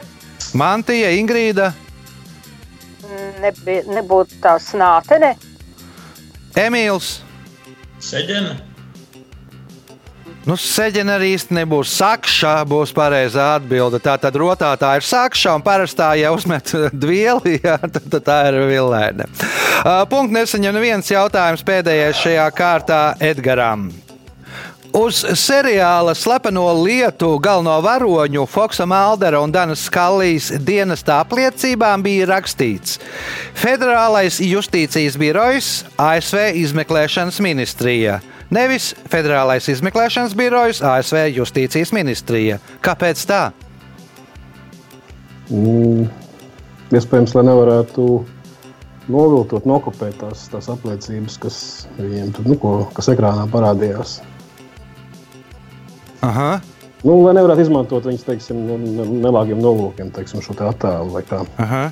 Mantija, 0.58 1.14
Ingrīda, 1.16 1.70
Nebija, 3.42 3.82
nebūtu 3.90 4.38
tā 4.42 4.54
snātene. 4.62 5.32
Emīls. 6.58 7.16
Seģena. 8.02 8.54
Nu, 10.42 10.56
Seģena 10.58 11.20
arī 11.20 11.36
īsti 11.36 11.54
nebūs 11.54 11.92
sakša, 12.00 12.56
būs 12.66 12.90
pareizā 12.96 13.52
atbilde. 13.60 14.00
Tā 14.02 14.16
tad 14.18 14.34
rotātā 14.34 14.96
ir 14.98 15.04
sakša, 15.06 15.52
un 15.54 15.62
parastā, 15.62 16.08
ja 16.18 16.32
uzmet 16.34 16.72
dvieli, 17.04 17.60
jā, 17.62 17.76
tad, 17.84 18.08
tad 18.10 18.24
tā 18.26 18.38
ir 18.50 18.58
vilēna. 18.66 19.28
Uh, 19.82 20.02
Punkts 20.10 20.34
nesaņem 20.34 20.74
neviens 20.74 21.10
jautājums 21.14 21.62
pēdējais 21.66 22.24
šajā 22.24 22.48
kārtā 22.58 23.02
Edgaram. 23.22 23.86
Uz 24.92 25.22
seriāla 25.38 26.12
slepeno 26.18 26.66
lietu 26.82 27.30
galveno 27.40 27.78
varoņu 27.80 28.42
Foksa 28.50 28.84
Maldera 28.84 29.38
un 29.40 29.54
Danas 29.54 29.86
Skallijas 29.86 30.50
dienesta 30.60 31.22
apliecībām 31.22 32.02
bija 32.04 32.26
rakstīts: 32.34 32.98
Federālais 33.56 34.42
justīcijas 34.42 35.16
birojs, 35.22 35.70
ASV 35.96 36.50
izmeklēšanas 36.66 37.40
ministrija. 37.40 38.18
Nevis 38.52 38.90
Federālais 39.08 39.68
izmeklēšanas 39.72 40.34
birojs, 40.36 40.82
ASV 40.84 41.22
justīcijas 41.38 41.92
ministrija. 41.96 42.58
Kāpēc 42.84 43.22
tā? 43.28 43.42
Mm, 45.52 46.08
iespējams, 46.92 47.32
lai 47.38 47.46
nevarētu 47.48 48.04
noviltot, 49.12 49.64
nokopēt 49.68 50.18
tās, 50.20 50.44
tās 50.52 50.68
apliecības, 50.72 51.38
kas 51.40 51.56
viņiem 51.96 52.34
tur, 52.36 52.50
nu, 52.52 52.58
ko, 52.60 52.74
kas 52.96 53.08
ekrānā 53.14 53.48
parādījās. 53.52 54.20
Aha, 56.22 56.60
Nu, 57.02 57.16
lai 57.24 57.32
nevarētu 57.34 57.64
izmantot 57.64 58.04
viņas 58.06 58.22
teiksim, 58.22 58.58
ne- 58.78 59.06
nelāgiem 59.24 59.58
nolūkiem, 59.58 60.12
teiksim, 60.14 60.42
šo 60.44 60.54
te 60.54 60.62
attēlu. 60.68 61.10
aha. 61.58 61.90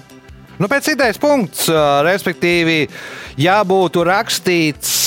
Nu, 0.60 0.68
pēc 0.68 0.90
idejas 0.92 1.16
punkts, 1.16 1.70
respektīvi, 2.04 2.82
ja 3.40 3.62
būtu 3.64 4.02
rakstīts 4.04 5.06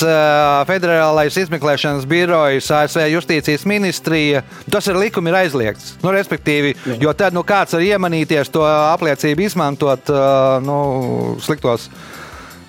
Federālais 0.66 1.36
izmeklēšanas 1.38 2.08
birojs, 2.10 2.72
ASV 2.74 3.04
justīcijas 3.12 3.68
ministrija, 3.70 4.42
tas 4.74 4.90
ir 4.90 4.98
likumi 4.98 5.30
ir 5.30 5.38
aizliegts. 5.44 5.92
Nu, 6.02 6.10
respektīvi, 6.16 6.74
jo 6.98 7.14
tad 7.14 7.38
nu, 7.38 7.46
kāds 7.46 7.78
var 7.78 7.86
iemanīties 7.86 8.50
to 8.50 8.66
apliecību 8.66 9.46
izmantot 9.46 10.10
nu, 10.66 10.80
sliktos 11.46 11.86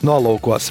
nolūkos. 0.04 0.70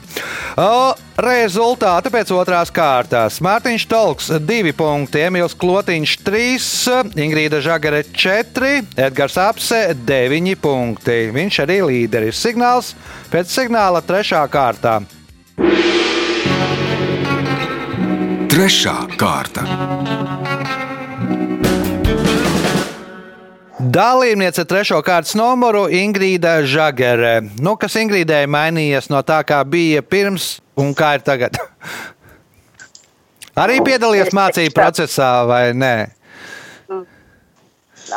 O, 0.59 0.93
rezultāti 1.19 2.11
pēc 2.13 2.31
otrās 2.35 2.71
kārtas. 2.73 3.39
Mārtiņš 3.43 3.87
Tolks 3.91 4.29
2 4.37 4.73
punkti, 4.77 5.23
Emīls 5.27 5.57
Klotiņš 5.59 6.15
3, 6.25 7.17
Ingrīda 7.25 7.61
Žagare 7.63 8.03
4, 8.09 8.73
Edgars 9.07 9.39
Apse 9.41 9.81
9 10.07 10.55
punkti. 10.61 11.19
Viņš 11.33 11.61
arī 11.65 11.81
līderis. 11.89 12.39
Signāls 12.43 12.93
pēc 13.33 13.51
signāla 13.53 14.03
trešā 14.05 14.45
kārtā. 14.53 15.01
Trešā 18.53 18.97
kārta. 19.17 20.22
Dalībniece 23.93 24.63
trešo 24.65 24.97
kārtas 25.05 25.35
numuru 25.37 25.83
Ingrīda 25.93 26.63
Žagere. 26.65 27.43
Nu, 27.61 27.75
kas 27.77 27.93
Ingrīdai 28.01 28.47
mainījies 28.49 29.11
no 29.13 29.19
tā, 29.21 29.43
kā 29.45 29.59
bija 29.69 30.01
pirms 30.01 30.47
un 30.81 30.95
kā 30.97 31.11
ir 31.19 31.25
tagad? 31.27 31.59
Arī 33.63 33.77
piedalījies 33.85 34.31
Es 34.31 34.37
mācību 34.39 34.73
procesā 34.79 35.27
vai 35.45 35.61
nē? 35.77 35.91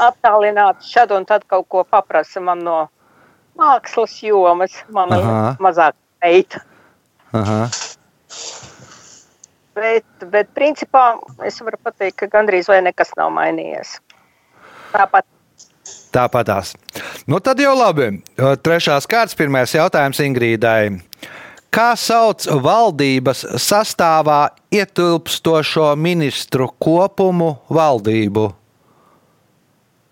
Attālināti 0.06 0.88
šad 0.94 1.12
un 1.18 1.28
tad 1.28 1.44
kaut 1.44 1.68
ko 1.68 1.84
paprasa 1.84 2.40
man 2.40 2.64
no 2.64 2.78
mākslas 3.60 4.16
jomas. 4.24 4.80
Man 4.88 5.12
Aha. 5.12 5.54
mazāk 5.60 5.92
meita. 6.24 6.64
Aha. 7.36 7.60
Bet, 9.76 10.08
bet 10.32 10.56
principā 10.56 11.18
es 11.44 11.60
varu 11.60 11.76
pateikt, 11.84 12.22
ka 12.22 12.32
gandrīz 12.32 12.72
vai 12.72 12.80
nekas 12.88 13.12
nav 13.20 13.34
mainījies. 13.36 13.98
Tāpat 14.96 15.28
Tāpatās. 16.16 16.72
Nu, 17.28 17.42
tad 17.44 17.60
jau 17.60 17.74
labi. 17.76 18.22
Trešās 18.64 19.04
kārtas, 19.10 19.36
pirmais 19.36 19.74
jautājums 19.76 20.22
Ingrīdai. 20.24 20.96
Kā 21.68 21.90
sauc 22.00 22.46
valdības 22.64 23.42
sastāvā 23.60 24.46
ietilpstošo 24.72 25.90
ministru 26.00 26.70
kopumu 26.80 27.58
valdību? 27.68 28.48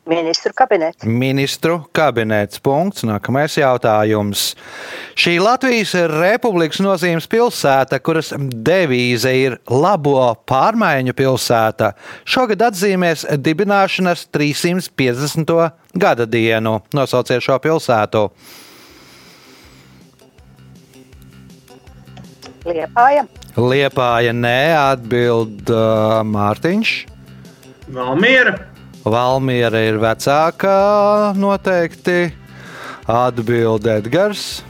Ministru 0.07 0.53
kabinets. 0.57 1.05
Ministru 1.05 1.79
kabinets. 1.93 2.61
Punkts. 2.61 3.05
Nākamais 3.07 3.57
jautājums. 3.59 4.53
Šī 5.19 5.37
Latvijas 5.43 5.95
Republikas 6.11 6.81
nozīmes 6.85 7.29
pilsēta, 7.31 8.01
kuras 8.05 8.33
devīze 8.39 9.33
ir 9.39 9.59
labo 9.71 10.19
pārmaiņu 10.49 11.15
pilsēta, 11.17 11.95
šogad 12.29 12.67
atzīmēs 12.71 13.27
dibināšanas 13.41 14.27
350. 14.35 15.55
gada 15.95 16.29
dienu. 16.29 16.81
Nosauciet 16.95 17.45
šo 17.45 17.59
pilsētu. 17.63 18.29
Liepāja. 22.65 23.27
Liepāja 23.61 24.33
nē, 24.33 24.61
atbild 24.79 25.69
uh, 25.69 26.23
Mārtiņš. 26.25 26.95
Valmiera. 27.93 28.74
Valmiera 29.05 29.83
ir 29.85 29.99
vecākā 30.01 31.35
noteikti. 31.37 32.33
Atbild 33.05 33.85
Edgars. 33.93 34.63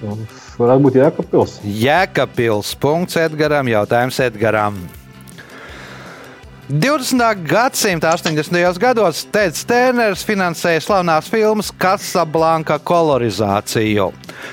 Varētu 0.00 0.84
būt 0.86 0.96
Jēkabpils. 0.96 1.58
Jēkabpils. 1.82 2.72
Punkts 2.80 3.20
Edgaram. 3.20 3.68
Jautājums 3.68 4.18
Edgaram. 4.24 4.80
20. 6.68 7.34
gadsimta 7.48 8.10
80. 8.10 8.78
gados 8.78 9.24
Teds 9.34 9.64
Tērners 9.66 10.22
finansēja 10.22 10.80
slavenās 10.84 11.26
filmas 11.30 11.72
Casablanca 11.74 12.76
kolorizāciju. 12.78 14.12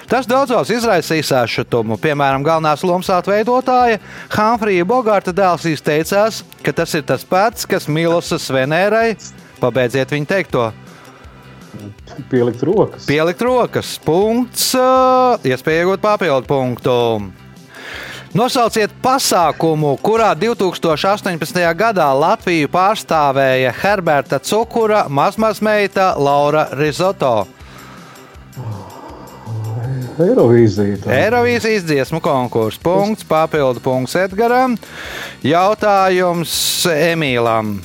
Tas 0.09 0.25
daudzos 0.27 0.71
izraisīja 0.73 1.27
sašutumu. 1.29 1.99
Piemēram, 2.01 2.43
galvenās 2.43 2.81
lomas 2.83 3.11
atveidotāja 3.13 4.01
Humfrija 4.33 4.87
Bogarta 4.89 5.33
dēls 5.35 5.67
izteicās, 5.69 6.41
ka 6.65 6.73
tas 6.73 6.97
ir 6.97 7.05
tas 7.05 7.25
pats, 7.29 7.69
kas 7.69 7.85
Milosas 7.87 8.49
Venērai. 8.49 9.13
Pabeidziet 9.61 10.09
viņu 10.15 10.29
teikto. 10.33 10.71
Pielikt 12.31 12.65
rokas. 12.65 13.05
Pielikt 13.05 13.45
rokas. 13.45 13.93
Punkts. 14.01 14.71
Iespēja 15.45 15.85
iegūt 15.85 16.01
papildu 16.01 16.49
punktu. 16.49 16.97
Nosauciet 18.29 18.91
pasākumu, 19.01 19.95
kurā 20.05 20.35
2018. 20.37 21.63
gadā 21.73 22.05
Latviju 22.13 22.69
pārstāvēja 22.69 23.71
Herberta 23.73 24.37
Cukura 24.37 25.07
mazmazmeita 25.09 26.11
Laura 26.13 26.67
Rizoto. 26.77 27.47
Eirovīzija. 30.19 30.99
Eirovīzijas 31.09 31.87
dziesmu 31.89 32.21
konkurss. 32.21 32.77
Punkts, 32.83 33.25
papildu 33.25 33.81
punkts 33.81 34.13
Edgaram. 34.19 34.77
Jautājums 35.41 36.53
Emīlam. 36.93 37.79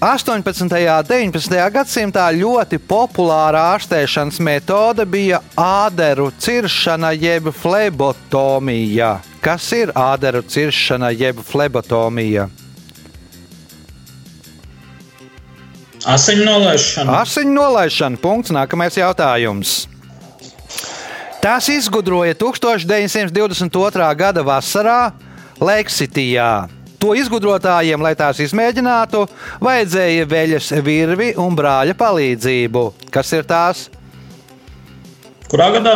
18. 0.00 0.62
un 0.62 0.68
19. 0.70 1.54
gadsimtā 1.74 2.28
ļoti 2.30 2.78
populāra 2.78 3.64
ārstēšanas 3.72 4.38
metode 4.46 5.02
bija 5.02 5.40
āderu 5.58 6.28
ciršana 6.38 7.10
jeb 7.18 7.48
flebotomija. 7.50 9.16
Kas 9.42 9.66
ir 9.74 9.90
āderu 9.98 10.44
ciršana 10.46 11.10
jeb 11.10 11.42
flebotomija? 11.42 12.46
Asiņu 16.06 16.46
nolaišana. 16.46 17.18
Asiņu 17.24 17.58
nolaišana. 17.58 18.22
Punkts. 18.22 18.54
Nākamais 18.54 18.94
jautājums. 19.02 19.88
Tās 21.42 21.66
izgudroja 21.74 22.38
1922. 22.38 24.14
gada 24.14 24.46
vasarā 24.46 25.00
Leksitijā. 25.58 26.77
To 26.98 27.12
izgudrotājiem, 27.14 28.02
lai 28.02 28.14
tās 28.18 28.40
izmēģinātu, 28.42 29.22
vajadzēja 29.62 30.26
veļas 30.26 30.72
virvi 30.82 31.28
un 31.38 31.54
brāļa 31.58 31.94
palīdzību. 31.98 32.82
Kas 33.14 33.30
ir 33.38 33.46
tās? 33.46 33.84
Kurā 35.48 35.70
gadā? 35.76 35.94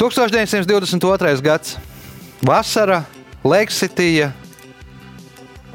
1922. 0.00 1.42
gads. 1.44 1.76
Vasara, 2.46 3.02
Leksitija, 3.44 4.32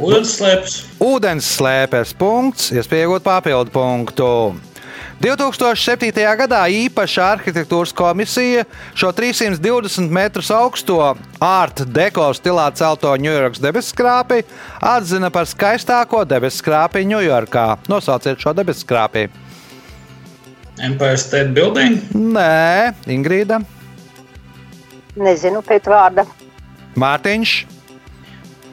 Ūdens 0.01 0.31
slēpes. 0.39 0.77
ūdens 1.03 1.47
slēpes 1.59 2.15
punkts, 2.17 2.71
iespējot 2.73 3.23
papildu 3.23 3.71
punktu. 3.71 4.29
2007. 5.23 6.11
gadā 6.35 6.65
īpaša 6.67 7.29
arhitektūras 7.37 7.93
komisija 7.95 8.65
šo 8.91 9.13
320 9.15 10.11
metrus 10.11 10.49
augsto 10.51 10.97
art 11.39 11.85
deko 11.95 12.25
stilā 12.35 12.65
celto 12.75 13.13
Ņujorkas 13.15 13.63
debeskrāpi 13.63 14.41
atzina 14.83 15.31
par 15.31 15.47
skaistāko 15.47 16.25
debeskrāpi 16.27 17.05
Ņujorkā. 17.07 17.65
Nosauciet 17.87 18.43
šo 18.43 18.51
debeskrāpi. 18.57 19.29
Empire 20.83 21.15
State 21.21 21.53
Building. 21.55 22.01
Nē, 22.11 22.91
Ingrīda, 23.07 23.61
Nezinu 25.15 25.61
pēc 25.63 25.87
vārda. 25.87 26.25
Mārtiņš, 26.99 27.61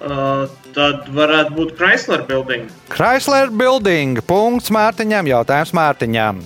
Uh, 0.00 0.48
tad 0.74 1.09
varētu 1.14 1.56
būt 1.56 1.74
Chrysler 1.78 2.22
Building. 2.28 2.70
Chrysler 2.92 3.50
Building. 3.54 4.20
Punkts 4.26 4.70
Mārtiņam, 4.74 5.28
jautājums 5.30 5.74
Mārtiņam. 5.76 6.40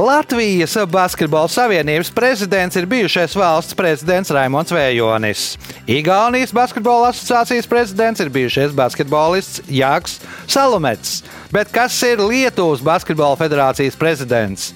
Latvijas 0.00 0.78
Basketbola 0.88 1.50
Savienības 1.52 2.08
prezidents 2.16 2.78
ir 2.80 2.86
bijušais 2.88 3.34
valsts 3.36 3.76
prezidents 3.76 4.32
Raimons 4.32 4.72
Vējonis. 4.72 5.44
Igaunijas 5.84 6.54
Basketbola 6.56 7.10
asociācijas 7.12 7.68
prezidents 7.68 8.24
ir 8.24 8.32
bijušais 8.32 8.72
basketbolists 8.76 9.60
Jānis 9.68 10.16
Salomets. 10.48 11.20
Bet 11.52 11.72
kas 11.74 11.98
ir 12.08 12.24
Lietuvas 12.24 12.80
Basketbola 12.80 13.36
federācijas 13.36 13.98
prezidents? 14.00 14.72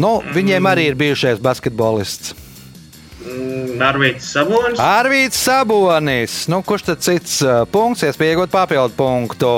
Nu, 0.00 0.18
viņiem 0.34 0.66
arī 0.66 0.90
ir 0.90 0.98
bijušais 0.98 1.42
basketbolists. 1.44 2.34
Mm, 3.20 3.76
Arvīts 3.84 4.30
Sabonis. 4.32 4.80
Arvīts 4.80 5.42
Sabonis. 5.44 6.36
Nu, 6.48 6.62
kurš 6.64 6.86
tad 6.88 7.02
cits 7.04 7.40
uh, 7.44 7.62
punkts, 7.68 8.06
iespējot 8.08 8.52
papildu 8.52 8.96
punktu? 8.96 9.52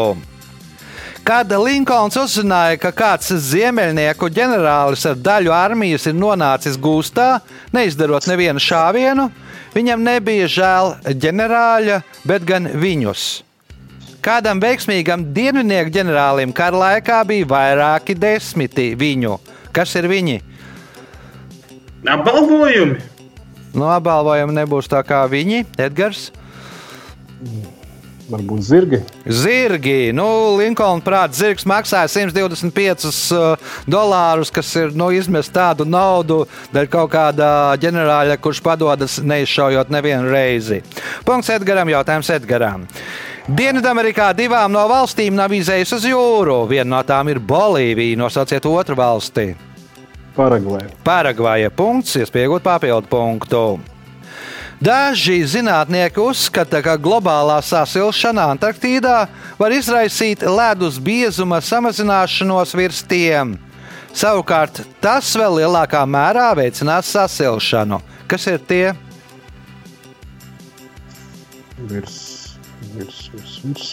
Kad 1.23 1.53
Linkolns 1.55 2.19
uzzināja, 2.19 2.81
ka 2.83 2.91
kāds 2.91 3.31
ziemeļnieku 3.31 4.27
ģenerālis 4.35 5.05
ar 5.07 5.21
daļu 5.23 5.53
armijas 5.55 6.09
ir 6.11 6.17
nonācis 6.19 6.75
gūstā, 6.83 7.37
neizdarot 7.71 8.27
nevienu 8.27 8.59
šāvienu, 8.59 9.29
viņam 9.77 10.03
nebija 10.03 10.49
žēl 10.51 10.91
ģenerāļa, 11.23 12.01
bet 12.27 12.49
gan 12.49 12.67
viņus. 12.75 13.29
Kādam 14.23 14.59
veiksmīgam 14.63 15.29
dienvidnieku 15.35 15.95
ģenerālim 15.95 16.51
kara 16.55 16.83
laikā 16.83 17.23
bija 17.31 17.47
vairāki 17.55 18.19
desmiti 18.19 18.91
viņu. 18.99 19.39
Kas 19.75 19.95
ir 19.99 20.11
viņi? 20.11 20.41
Apbalvojumi. 22.03 23.12
No 23.73 23.89
apbalvojuma 23.93 24.63
nebūs 24.63 24.91
tā 24.91 25.01
kā 25.07 25.25
viņi, 25.31 25.65
Edgars. 25.81 26.31
Varbūt 28.33 28.63
zirgi. 28.65 28.99
Zirgi. 29.27 30.13
Nu, 30.15 30.25
Linkolna 30.57 31.03
prāta 31.05 31.37
zirgs 31.37 31.67
maksāja 31.69 32.09
125 32.09 33.09
uh, 33.35 33.73
dolārus, 33.91 34.53
kas 34.55 34.71
ir 34.79 34.95
nu, 34.97 35.11
izmest 35.13 35.53
tādu 35.53 35.85
naudu 35.89 36.45
dēļ 36.73 36.89
kaut 36.93 37.11
kāda 37.13 37.49
ģenerāļa, 37.83 38.39
kurš 38.41 38.63
padodas 38.65 39.19
neizšaujot 39.21 39.93
nevienu 39.93 40.31
reizi. 40.33 40.81
Punkts 41.29 41.53
Edgaram, 41.53 41.91
jautājums 41.93 42.31
Edgaram. 42.33 42.87
Dienvidamerikā 43.51 44.31
divām 44.39 44.71
no 44.73 44.87
valstīm 44.89 45.35
nav 45.37 45.53
izējusi 45.53 45.99
uz 45.99 46.09
jūru. 46.13 46.63
Viena 46.71 46.89
no 46.95 47.03
tām 47.05 47.33
ir 47.33 47.43
Bolīvija. 47.43 48.21
Nosauciet 48.23 48.69
otru 48.71 48.97
valsti. 48.97 49.51
Paragvē. 50.37 50.87
Paragvaja 51.05 51.71
punkts, 51.75 52.17
iespējot 52.17 52.65
papildu 52.65 53.09
punktu. 53.11 53.65
Daži 54.83 55.37
zinātnieki 55.47 56.19
uzskata, 56.19 56.81
ka 56.83 56.97
globālā 56.99 57.61
sasilšana 57.63 58.49
Antarktīdā 58.51 59.29
var 59.61 59.75
izraisīt 59.77 60.43
ledus 60.43 60.97
biezuma 60.99 61.61
samazināšanos 61.63 62.75
virs 62.75 63.05
tiem. 63.07 63.55
Savukārt 64.11 64.83
tas 65.01 65.31
vēl 65.39 65.61
lielākā 65.61 66.03
mērā 66.09 66.49
veicinās 66.59 67.13
sasilšanu. 67.15 68.01
Kas 68.27 68.49
ir 68.51 68.59
tie? 68.67 68.87
Virs, 71.87 72.19
virs, 72.97 73.23
virs, 73.33 73.55
virs, 73.63 73.89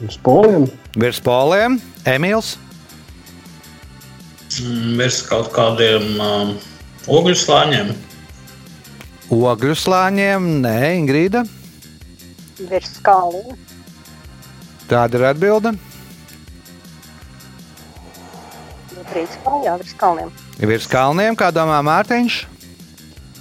virs 0.00 0.18
poliem. 0.24 0.66
Virs 0.96 1.20
poliem, 1.20 1.76
Emīls, 2.08 2.54
Virs 4.98 5.22
kaut 5.26 5.50
kādiem 5.54 6.14
um, 6.22 6.52
ogļu 7.10 7.34
slāņiem. 7.40 7.92
ogļu 9.34 9.74
slāņiem, 9.80 10.46
nē, 10.62 10.76
Ingrīda. 11.00 11.44
Virs 12.70 12.98
kalna. 13.02 13.56
Tāda 14.88 15.18
ir 15.18 15.24
atbilde. 15.32 15.72
Principā, 19.10 19.58
jā, 19.64 19.74
virs 19.78 19.94
kalniem. 20.00 20.30
Virs 20.58 20.86
kalniem, 20.90 21.36
kā 21.38 21.50
domā 21.54 21.78
Mārtiņš? 21.86 22.38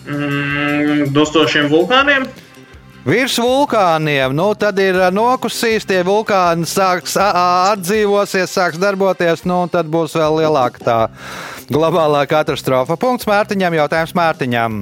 Mm, 0.04 1.08
Dostošiem 1.16 1.70
vulkāniem. 1.72 2.26
Virs 3.04 3.34
vulkāniem, 3.36 4.32
nu 4.32 4.46
tad 4.56 4.78
ir 4.80 4.96
ā, 4.96 5.10
nokusīs, 5.12 5.84
tie 5.84 6.00
vulkāni 6.08 6.64
sāks 6.64 7.18
atdzīvosies, 7.20 8.48
sāks 8.48 8.80
darboties, 8.80 9.44
nu 9.44 9.66
un 9.66 9.72
tad 9.72 9.90
būs 9.92 10.16
vēl 10.16 10.40
lielāka 10.40 10.80
tā 10.80 10.96
globālā 11.68 12.24
katastrofa. 12.32 12.96
Punkts 12.96 13.28
Mārtiņam, 13.28 13.76
jautājums 13.76 14.16
Mārtiņam. 14.16 14.80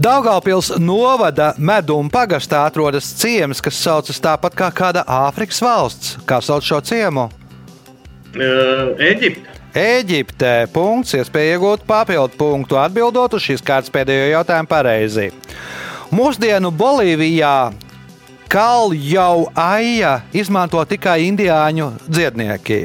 Daugaupils 0.00 0.70
novada 0.78 1.50
meduma 1.58 2.08
pagastā 2.14 2.62
atrodas 2.68 3.10
ciems, 3.18 3.58
kas 3.60 3.82
saucas 3.82 4.22
tāpat 4.22 4.54
kā 4.54 4.70
kāda 4.70 5.02
Āfrikas 5.26 5.58
valsts. 5.60 6.14
Kā 6.22 6.38
sauc 6.38 6.62
šo 6.64 6.78
ciemu? 6.86 7.26
Uh, 8.30 8.94
Eģipte. 9.10 9.58
Eģiptē. 9.74 10.54
Punkts, 10.70 11.18
iespēja 11.18 11.58
iegūt 11.58 11.82
papildu 11.86 12.38
punktu, 12.38 12.78
atbildot 12.78 13.34
uz 13.34 13.42
šīs 13.42 13.66
kārtas 13.66 13.90
pēdējo 13.90 14.36
jautājumu 14.36 14.70
pareizi. 14.70 15.32
Mūsdienu 16.10 16.72
Bolīvijā 16.74 17.70
kaljau 18.50 19.44
aija 19.54 20.16
izmanto 20.34 20.82
tikai 20.84 21.20
indiāņu 21.28 21.92
dziednieki. 22.08 22.80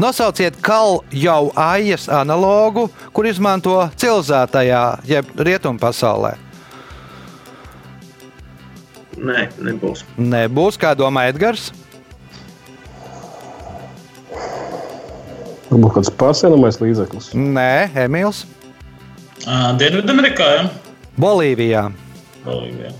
Nosauciet 0.00 0.56
kaljau 0.64 1.50
aijas 1.60 2.08
analogu, 2.08 2.86
kur 3.12 3.28
izmanto 3.28 3.76
civilizētajā, 4.00 4.82
jeb 5.06 5.28
rietumu 5.36 5.78
pasaulē. 5.82 6.32
Nē, 9.20 9.44
nebūs. 9.62 10.02
Nebūs, 10.18 10.78
kā 10.80 10.94
domā 10.98 11.28
Edgars. 11.30 11.68
Varbūt 15.68 15.92
kāds 15.98 16.10
pārsēnamais 16.16 16.80
līdzeklis. 16.80 17.28
Nē, 17.36 17.92
Emīls. 18.06 18.44
Dienvidamerikā, 19.44 20.48
ja? 20.56 20.64
Bolīvijā. 21.20 21.90
Bolīvijā. 22.44 22.92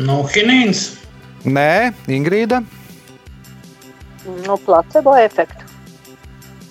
Nu, 0.00 0.22
Hinīns. 0.32 0.86
Nē, 1.44 1.92
Ingrīda. 2.12 2.62
Nu, 4.46 4.56
placebo 4.64 5.16
efektu. 5.18 5.61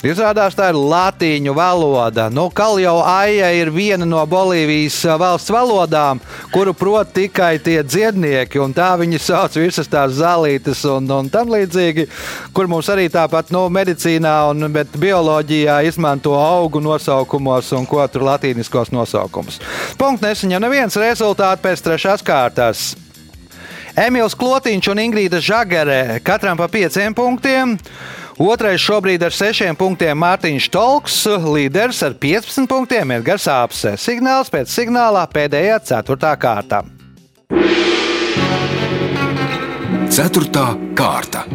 Izrādās, 0.01 0.55
tā 0.57 0.71
ir 0.71 0.77
latīņu 0.81 1.53
valoda. 1.53 2.25
Nu, 2.33 2.47
Kaljau 2.49 3.03
aija 3.05 3.51
ir 3.53 3.69
viena 3.69 4.05
no 4.07 4.23
Bolīvijas 4.25 4.95
valsts 5.21 5.51
valodām, 5.53 6.17
kuru 6.49 6.73
prot 6.73 7.11
tikai 7.13 7.59
tie 7.61 7.83
dziednieki, 7.85 8.57
un 8.63 8.73
tā 8.73 8.95
viņi 8.97 9.19
sauc 9.21 9.59
visas 9.61 9.89
tās 9.91 10.15
zālītes 10.17 10.81
un, 10.89 11.05
un 11.05 11.29
tam 11.29 11.53
līdzīgi, 11.53 12.07
kur 12.49 12.69
mums 12.71 12.89
arī 12.89 13.05
tāpat 13.13 13.53
nu, 13.53 13.67
medicīnā 13.69 14.33
un 14.49 14.65
bioloģijā 14.73 15.77
izmanto 15.85 16.33
augu 16.33 16.81
nosaukumos 16.81 17.69
un 17.77 17.85
ko 17.85 18.01
tur 18.09 18.25
latīniskos 18.25 18.89
nosaukumus. 18.95 19.61
Punkts 20.01 20.25
nesaņem 20.25 20.65
neviens 20.65 20.97
rezultāts 20.97 21.61
pēc 21.61 21.85
trešās 21.85 22.25
kārtas. 22.25 22.89
Emīls 24.01 24.33
Klotiņš 24.39 24.89
un 24.93 25.03
Ingrīda 25.03 25.41
Žagere 25.43 26.21
katram 26.25 26.57
pa 26.57 26.69
pieciem 26.71 27.13
punktiem. 27.13 27.77
Otrais 28.41 28.81
šobrīd 28.81 29.21
ar 29.21 29.35
sešiem 29.37 29.75
punktiem 29.77 30.17
Mārtiņš 30.17 30.65
Tolks, 30.73 31.17
līderis 31.45 31.99
ar 32.01 32.15
15 32.17 32.65
punktiem 32.65 33.11
ir 33.13 33.21
Gars 33.21 33.45
Apse. 33.53 33.91
Signāls 34.01 34.49
pēc 34.49 34.71
signālā 34.73 35.27
pēdējā 35.29 35.75
ceturtā 35.85 36.31
kārta. 36.41 36.79
Ceturtā 40.09 40.65
kārta. 40.97 41.45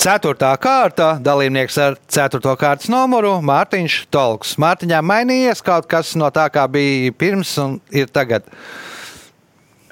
Ceturtā 0.00 0.56
kārta 0.56 1.12
dalībnieks 1.20 1.76
ar 1.84 2.00
ceturto 2.08 2.56
kārtas 2.56 2.88
numuru 2.88 3.34
Mārtiņš 3.44 3.98
Tolks. 4.08 4.56
Mārtiņā 4.56 5.04
mainījies 5.04 5.60
kaut 5.66 5.92
kas 5.92 6.16
no 6.16 6.32
tā, 6.32 6.48
kā 6.48 6.64
bija 6.72 7.12
pirms 7.12 7.52
un 7.60 7.82
ir 7.92 8.08
tagad. 8.08 8.48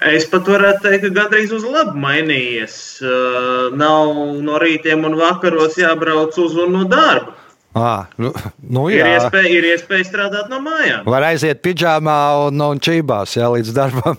Es 0.04 0.26
pat 0.28 0.44
varētu 0.44 0.82
teikt, 0.84 1.06
ka 1.06 1.10
gandrīz 1.22 1.52
uz 1.56 1.64
labu 1.64 1.96
mainījies. 2.02 2.74
Uh, 3.00 3.72
nav 3.80 4.12
no 4.44 4.58
rītiem 4.60 5.06
un 5.08 5.16
vakaros 5.16 5.78
jābrauc 5.80 6.36
uz 6.42 6.56
un 6.60 6.72
no 6.76 6.84
darba. 6.90 7.32
À, 7.76 8.06
nu, 8.16 8.30
nu 8.60 8.86
Ir 8.88 9.02
jā, 9.02 9.08
iespēja, 9.18 9.48
ir 9.52 9.66
iespēja 9.74 10.04
strādāt 10.08 10.48
no 10.52 10.60
mājām. 10.64 11.02
var 11.12 11.26
aiziet 11.28 11.60
pidžāmā 11.64 12.46
un, 12.46 12.60
un 12.64 12.80
čībās 12.80 13.34
jā, 13.36 13.48
līdz 13.52 13.72
darbam. 13.76 14.16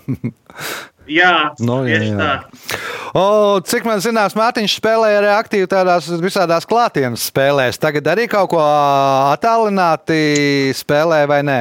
Jā, 1.08 1.54
Nu, 1.64 1.80
jā, 1.88 2.02
jā. 2.04 2.18
tā. 2.20 2.78
O, 3.18 3.58
cik 3.64 3.86
man 3.88 4.02
zināms, 4.04 4.36
Mārtiņš 4.38 4.74
spēlēja 4.78 5.22
arī 5.22 5.30
aktīvi 5.38 5.70
tādās 5.72 6.10
visādās 6.22 6.68
klātienes 6.68 7.24
spēlēs. 7.32 7.80
Tagad 7.80 8.10
arī 8.12 8.26
kaut 8.30 8.50
ko 8.52 8.60
attālināti 9.32 10.74
spēlē 10.76 11.22
vai 11.32 11.40
nē? 11.48 11.60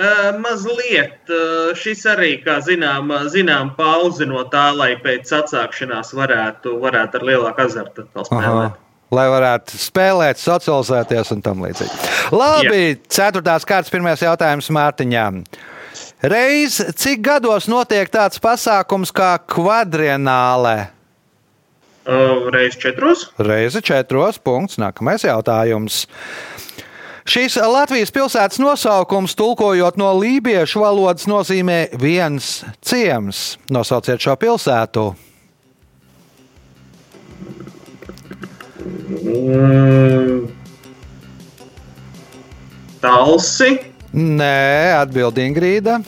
Uh, 0.00 0.30
mazliet. 0.40 1.18
Uh, 1.28 1.74
šis 1.76 2.06
arī, 2.08 2.38
kā 2.40 2.56
zinām, 2.64 3.10
zinām 3.28 3.74
pauzi 3.76 4.24
no 4.28 4.46
tā, 4.48 4.70
lai 4.72 4.94
pēc 5.02 5.28
atsākšanās 5.42 6.14
varētu, 6.16 6.78
varētu 6.80 7.20
ar 7.20 7.26
lielāku 7.28 7.66
azartu 7.66 8.06
spēlēt. 8.08 8.78
Lai 9.10 9.26
varētu 9.26 9.76
spēlēt, 9.82 10.38
socializēties 10.40 11.34
un 11.34 11.42
tam 11.44 11.64
līdzīgi. 11.66 11.98
Labi, 12.32 12.94
ceturtās 13.10 13.66
kārtas 13.68 13.92
pirmais 13.92 14.22
jautājums 14.22 14.70
Mārtiņām. 14.72 15.42
Reiz 16.30 16.78
cik 17.00 17.20
gados 17.26 17.68
notiek 17.68 18.08
tāds 18.12 18.40
pasākums 18.40 19.12
kā 19.12 19.34
kvadrienāle? 19.50 20.76
Uh, 22.08 22.48
reiz 22.54 22.78
četros. 22.80 23.26
Reizi 23.36 23.82
četros 23.84 24.40
punkts. 24.40 24.78
Nākamais 24.80 25.26
jautājums. 25.26 26.06
Šīs 27.30 27.54
Latvijas 27.62 28.10
pilsētas 28.10 28.58
nosaukums, 28.58 29.36
tulkojot 29.38 29.94
no 30.00 30.08
lībiešu 30.18 30.80
valodas, 30.82 31.28
nozīmē 31.30 31.92
viens 32.00 32.64
ciems. 32.82 33.54
Nosauciet 33.70 34.18
šo 34.18 34.34
pilsētu. 34.40 35.04
Mm. 39.20 40.48
Talsi. 42.98 43.76
Nē, 44.10 44.98
atbild 44.98 45.38
Ingrīda. 45.38 46.00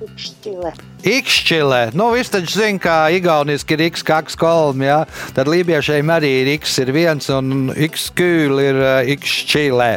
Šķile. 0.00 0.70
Ikšķilē. 1.04 1.80
Nu, 1.96 2.06
viss 2.14 2.32
taču 2.32 2.56
zina, 2.62 2.80
kā 2.80 2.96
igauniski 3.12 3.76
ir 3.76 3.82
X 3.90 4.04
kaks 4.06 4.36
kolm, 4.40 4.80
jā. 4.84 5.02
Tad 5.36 5.48
lībiešiem 5.52 6.12
arī 6.12 6.30
ir 6.40 6.50
X 6.54 6.78
ir 6.80 6.92
viens 6.96 7.28
un 7.32 7.68
X 7.76 8.08
kūl 8.16 8.62
ir 8.64 8.80
uh, 8.80 9.12
Ikšķilē. 9.12 9.90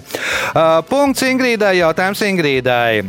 Uh, 0.51 0.81
punkts 0.89 1.23
Ingrīdai, 1.27 1.77
jautājums 1.79 2.23
Ingrīdai. 2.27 3.03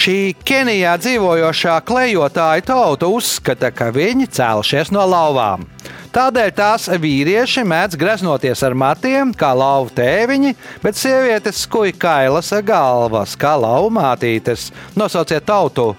Šī 0.00 0.16
Kenijā 0.40 0.96
dzīvojošā 1.02 1.76
klejotāja 1.84 2.64
tauta 2.72 3.12
uzskata, 3.12 3.72
ka 3.72 3.92
viņi 3.92 4.30
cēlušies 4.32 4.94
no 4.96 5.04
lauvām. 5.12 5.68
Tādēļ 6.10 6.52
tās 6.56 6.88
vīrieši 6.90 7.62
mēdz 7.68 8.00
greznoties 8.00 8.64
ar 8.66 8.74
matiem, 8.74 9.30
kā 9.36 9.52
lauva 9.54 9.92
tēviņi, 9.94 10.56
bet 10.82 10.98
sievietes 10.98 11.62
skuja 11.68 11.94
kailas 12.00 12.50
galvas, 12.66 13.36
kā 13.38 13.54
lauva 13.60 13.92
mātītes. 14.00 14.72
Nosauciet 14.98 15.46
tautu! 15.46 15.92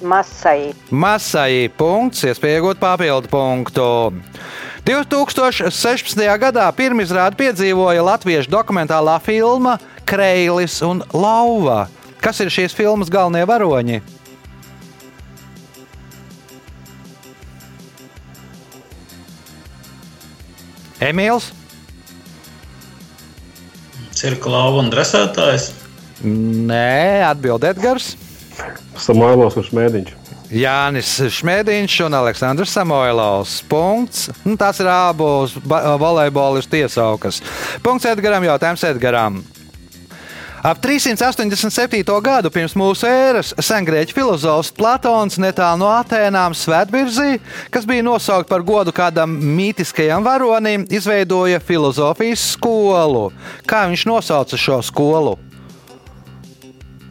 Masai. 0.00 0.72
Masai 0.90 1.68
punkts, 1.76 2.24
iespēja 2.24 2.60
iegūt 2.60 2.80
papildu 2.80 3.28
punktu. 3.30 3.86
2016. 4.88 6.22
gadā 6.40 6.66
pirmizrādi 6.76 7.36
piedzīvoja 7.42 8.04
latviešu 8.06 8.50
dokumentālā 8.52 9.18
filma 9.22 9.76
Kreilis 10.08 10.80
un 10.86 11.04
Lauva. 11.12 11.84
Kas 12.20 12.40
ir 12.40 12.50
šīs 12.52 12.74
filmas 12.76 13.12
galvenie 13.12 13.44
varoņi? 13.48 14.00
Emīls? 21.00 21.52
Cirklāva 24.16 24.82
un 24.82 24.90
dresētājs. 24.92 25.70
Nē, 26.20 27.24
atbild 27.24 27.64
Edgars. 27.64 28.12
Samailos 29.00 29.56
un 29.56 29.66
Šmēdiņš. 29.68 30.16
Jānis 30.50 31.12
Šmētiņš 31.36 32.00
un 32.08 32.16
Aleksandrs 32.18 32.72
Samoilovs. 32.74 33.60
Punkts. 33.70 34.26
Nu, 34.42 34.56
tās 34.58 34.80
ir 34.82 34.90
abas 34.90 35.54
volejbolistu 35.62 36.80
tiesaukas. 36.80 37.38
Punkts 37.84 38.08
Edgaram, 38.10 38.44
jautājums 38.48 38.82
Edgaram. 38.88 39.38
Ap 40.60 40.76
387. 40.76 42.02
gadu 42.20 42.50
pirms 42.52 42.74
mūsu 42.76 43.06
ēras 43.08 43.54
sengrieķu 43.64 44.12
filozofs 44.12 44.74
Platons 44.76 45.38
netālu 45.40 45.80
no 45.80 45.88
Atēnām 45.94 46.52
Svētbirzī, 46.52 47.38
kas 47.72 47.86
bija 47.88 48.04
nosaukta 48.04 48.50
par 48.50 48.66
godu 48.68 48.92
kādam 48.92 49.38
mītiskajam 49.56 50.26
varonim, 50.26 50.84
izveidoja 50.92 51.62
filozofijas 51.64 52.44
skolu. 52.58 53.30
Kā 53.64 53.86
viņš 53.88 54.04
nosauca 54.10 54.60
šo 54.60 54.82
skolu? 54.84 55.38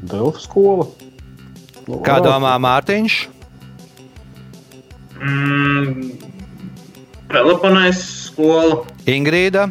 Delfu 0.05 0.45
skola. 0.45 0.91
Kā 2.05 2.19
domā 2.21 2.53
Mārtiņš? 2.61 3.19
Mm. 5.19 6.11
Peloponēs 7.29 8.01
skola. 8.29 8.83
Ingrīda? 9.09 9.67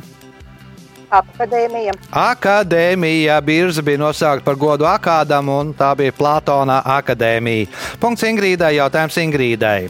Akadēmija. 1.09 1.95
Akadēmija 2.13 3.39
Birza 3.41 3.83
bija 3.83 4.01
nosaukta 4.03 4.45
par 4.45 4.59
godu 4.61 4.85
Akādam, 4.85 5.49
un 5.49 5.71
tā 5.77 5.95
bija 5.97 6.13
Platona 6.13 6.83
akadēmija. 6.99 7.71
Punkts 8.03 8.27
Ingrīdai, 8.29 8.75
jautājums 8.77 9.17
Ingrīdai. 9.23 9.89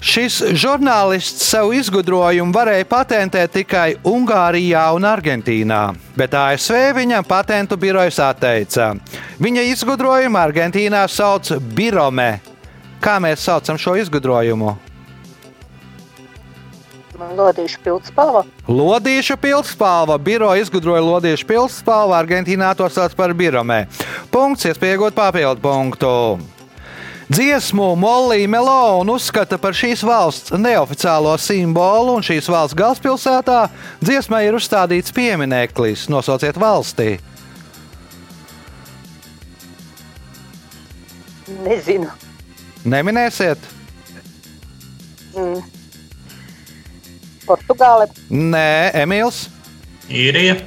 Šis 0.00 0.42
žurnālists 0.60 1.46
savu 1.48 1.72
izgudrojumu 1.76 2.52
varēja 2.54 2.86
patentēt 2.88 3.54
tikai 3.56 3.96
Ungārijā 4.06 4.84
un 4.94 5.06
Argentīnā, 5.08 5.82
bet 6.16 6.34
ASV 6.36 6.92
viņam 6.98 7.24
patentu 7.26 7.78
birojas 7.80 8.20
atteica. 8.20 8.92
Viņa 9.40 9.64
izgudrojumu 9.72 10.40
Argentīnā 10.40 11.06
sauc 11.08 11.54
birome. 11.76 12.36
Kā 13.00 13.16
mēs 13.22 13.44
saucam 13.48 13.80
šo 13.80 13.96
izgudrojumu? 14.00 14.76
Lodīšu 17.16 17.80
pildspalva. 17.80 18.42
Lodīšu 18.68 19.38
pilspāva. 19.40 20.18
Biroja 20.20 20.60
izgudroja 20.60 21.00
lodīšu 21.00 21.48
pilspāvu, 21.48 22.12
Argentīnā 22.12 22.74
to 22.76 22.88
sauc 22.92 23.16
par 23.16 23.32
biromē. 23.32 23.86
Punkts, 24.32 24.68
iespējot 24.68 25.16
papildu 25.16 25.64
punktu. 25.64 26.12
Dziesmu 27.28 27.96
Molija 27.96 28.48
Melona 28.48 29.16
uzskata 29.16 29.58
par 29.58 29.74
šīs 29.74 30.04
valsts 30.06 30.52
neoficiālo 30.54 31.32
simbolu, 31.42 32.14
un 32.20 32.22
šīs 32.22 32.46
valsts 32.46 32.76
galvaspilsētā 32.78 33.64
dziesmai 33.98 34.44
ir 34.46 34.54
uzstādīts 34.54 35.14
piemineklis. 35.14 36.06
Nosauciet 36.12 36.54
valstī. 36.60 37.16
Nezinu. 41.64 42.12
Neminēsiet? 42.86 43.58
Mm. 45.34 45.64
Portugāle. 47.46 48.06
Nē, 48.30 48.92
Emīls. 49.02 49.48
Īrija. 50.06 50.60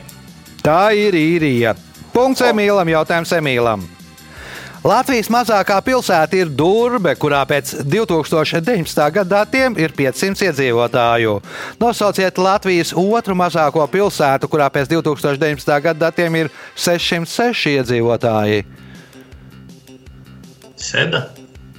Tā 0.60 0.92
ir 0.92 1.16
īrija. 1.16 1.74
Punkts 2.12 2.44
Emīlam, 2.44 2.92
jautājums 2.92 3.32
Emīlam. 3.40 3.88
Latvijas 4.80 5.28
mazākā 5.28 5.76
pilsēta 5.84 6.38
ir 6.40 6.52
Durbe, 6.56 7.12
kurā 7.20 7.42
pēc 7.48 7.74
2019. 7.84 9.00
gada 9.12 9.42
datiem 9.42 9.74
ir 9.76 9.92
500 9.92 10.46
iedzīvotāju. 10.48 11.34
Nosauciet 11.82 12.38
Latvijas 12.40 12.94
otru 12.96 13.36
mazāko 13.36 13.84
pilsētu, 13.92 14.48
kurā 14.48 14.70
pēc 14.72 14.88
2019. 14.94 15.74
gada 15.84 16.00
datiem 16.06 16.38
ir 16.40 16.52
606 16.80 17.68
iedzīvotāji. 17.74 18.64
Seda. 20.80 21.26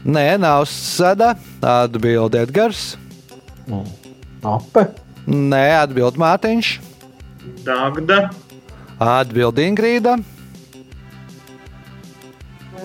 Nē, 0.04 0.36
nav 0.40 0.66
sada. 0.68 1.32
Atbildiet 1.64 2.50
Edgars. 2.50 2.98
Ape. 4.44 4.84
Nē, 5.24 5.64
atbild 5.78 6.20
Mārtiņš. 6.20 6.74
Dagda. 7.64 8.26
Atbild 9.00 9.56
Ingrīda. 9.64 10.18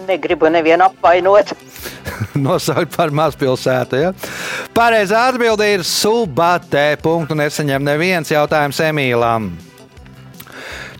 Negribu 0.07 0.49
nevienu 0.53 0.87
apvainot. 0.87 1.53
Nosaukt 2.47 2.95
par 2.95 3.13
mazpilsētu. 3.15 4.01
Ja? 4.05 4.11
Pareizā 4.75 5.27
atbilde 5.31 5.67
ir 5.73 5.85
Subate. 5.87 6.87
Punktu 7.03 7.37
nesaņem 7.37 7.85
neviens 7.85 8.31
jautājums 8.31 8.81
Emīlam. 8.85 9.53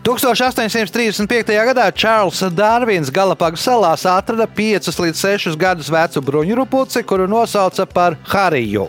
1835. 0.06 1.50
gadā 1.66 1.84
Čārls 1.90 2.38
Darvins 2.54 3.08
Galapagu 3.10 3.58
salās 3.58 4.04
atrada 4.06 4.44
5 4.46 4.92
līdz 5.02 5.22
6 5.50 5.56
gadus 5.58 5.88
vecu 5.90 6.22
bruņurupuci, 6.22 7.02
kuru 7.02 7.26
nosauca 7.26 7.88
par 7.90 8.14
Hariju, 8.30 8.84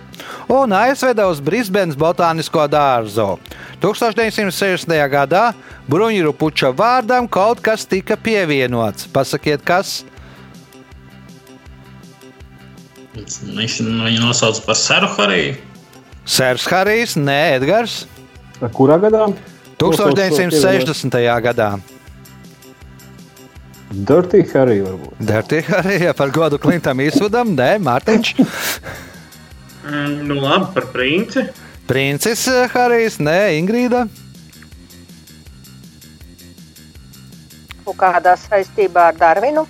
un 0.53 0.75
aizveda 0.77 1.25
uz 1.25 1.41
Brisbanes 1.41 1.97
botānisko 1.97 2.67
dārzu. 2.69 3.39
1960. 3.81 4.93
gadā 5.09 5.55
bruņurupuča 5.89 6.69
vārdam 6.77 7.25
kaut 7.25 7.65
kas 7.65 7.89
tika 7.89 8.13
pievienots. 8.13 9.09
Pasakiet, 9.09 9.65
kas? 9.65 10.03
Viņš 13.17 13.81
viņu 13.81 14.21
nosauca 14.21 14.67
par 14.69 14.77
Seru 14.85 15.09
Hariju. 15.17 15.57
Sērs 16.29 16.69
Harijs, 16.69 17.17
nē, 17.17 17.41
Edgars. 17.57 18.03
Kurā 18.77 19.01
gadā? 19.01 19.31
1960. 19.77 21.17
gadā. 21.45 21.77
Dirty 23.91 24.43
Harry 24.53 24.81
varbūt. 24.83 25.19
Dirty 25.23 25.61
Harija 25.63 26.13
par 26.17 26.31
godu 26.35 26.59
Klintam 26.59 26.99
Īsvudam, 26.99 27.53
nē, 27.55 27.77
Mārtiņš. 27.79 28.33
Mm, 29.87 30.15
nu, 30.27 30.35
labi, 30.43 30.73
par 30.75 30.89
princi. 30.91 31.45
Princis 31.87 32.43
eh, 32.51 32.65
Harijs, 32.73 33.21
nē, 33.23 33.55
Ingrīda. 33.61 34.03
Un 37.87 37.95
kādā 37.95 38.33
saistībā 38.35 39.07
ar 39.13 39.15
Darvinu? 39.15 39.63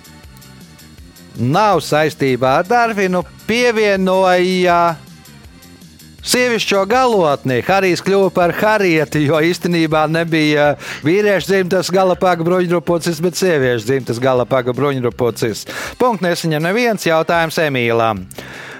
Nav 1.38 1.84
saistībā 1.86 2.56
ar 2.58 2.66
Darvinu. 2.66 3.22
Pievienoja 3.46 4.96
sievišķo 6.28 6.84
galotni. 6.90 7.60
Harijs 7.66 8.02
kļuva 8.04 8.30
par 8.34 8.54
Harieti, 8.58 9.24
jo 9.28 9.40
īstenībā 9.40 10.04
nebija 10.12 10.74
vīriešu 11.06 11.52
dzimtas 11.52 11.92
galapāga 11.94 12.46
bruņurupucis, 12.46 13.22
bet 13.24 13.40
sieviešu 13.40 13.88
dzimtas 13.88 14.22
galapāga 14.22 14.76
bruņurupucis. 14.76 15.66
Punkts 16.00 16.26
nesaņem 16.26 16.68
neviens 16.68 17.08
jautājums 17.08 17.60
Emīlam. 17.62 18.26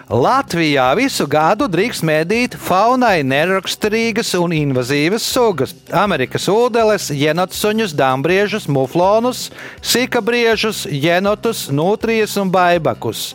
Latvijā 0.08 0.87
visu 0.96 1.26
gadu 1.28 1.66
drīkst 1.68 2.00
mēdīt 2.08 2.54
faunai 2.56 3.20
neraksturīgas 3.28 4.30
un 4.38 4.54
invazīvas 4.56 5.26
sugas- 5.34 5.74
Amerikas 6.04 6.48
ūdeles, 6.48 7.11
jenotsuņus, 7.12 7.92
dambriežus, 7.92 8.64
muflonus, 8.72 9.50
sikabriežus, 9.82 10.87
jenotus, 10.88 11.68
nutrijas 11.68 12.38
un 12.40 12.48
baibakus. 12.50 13.34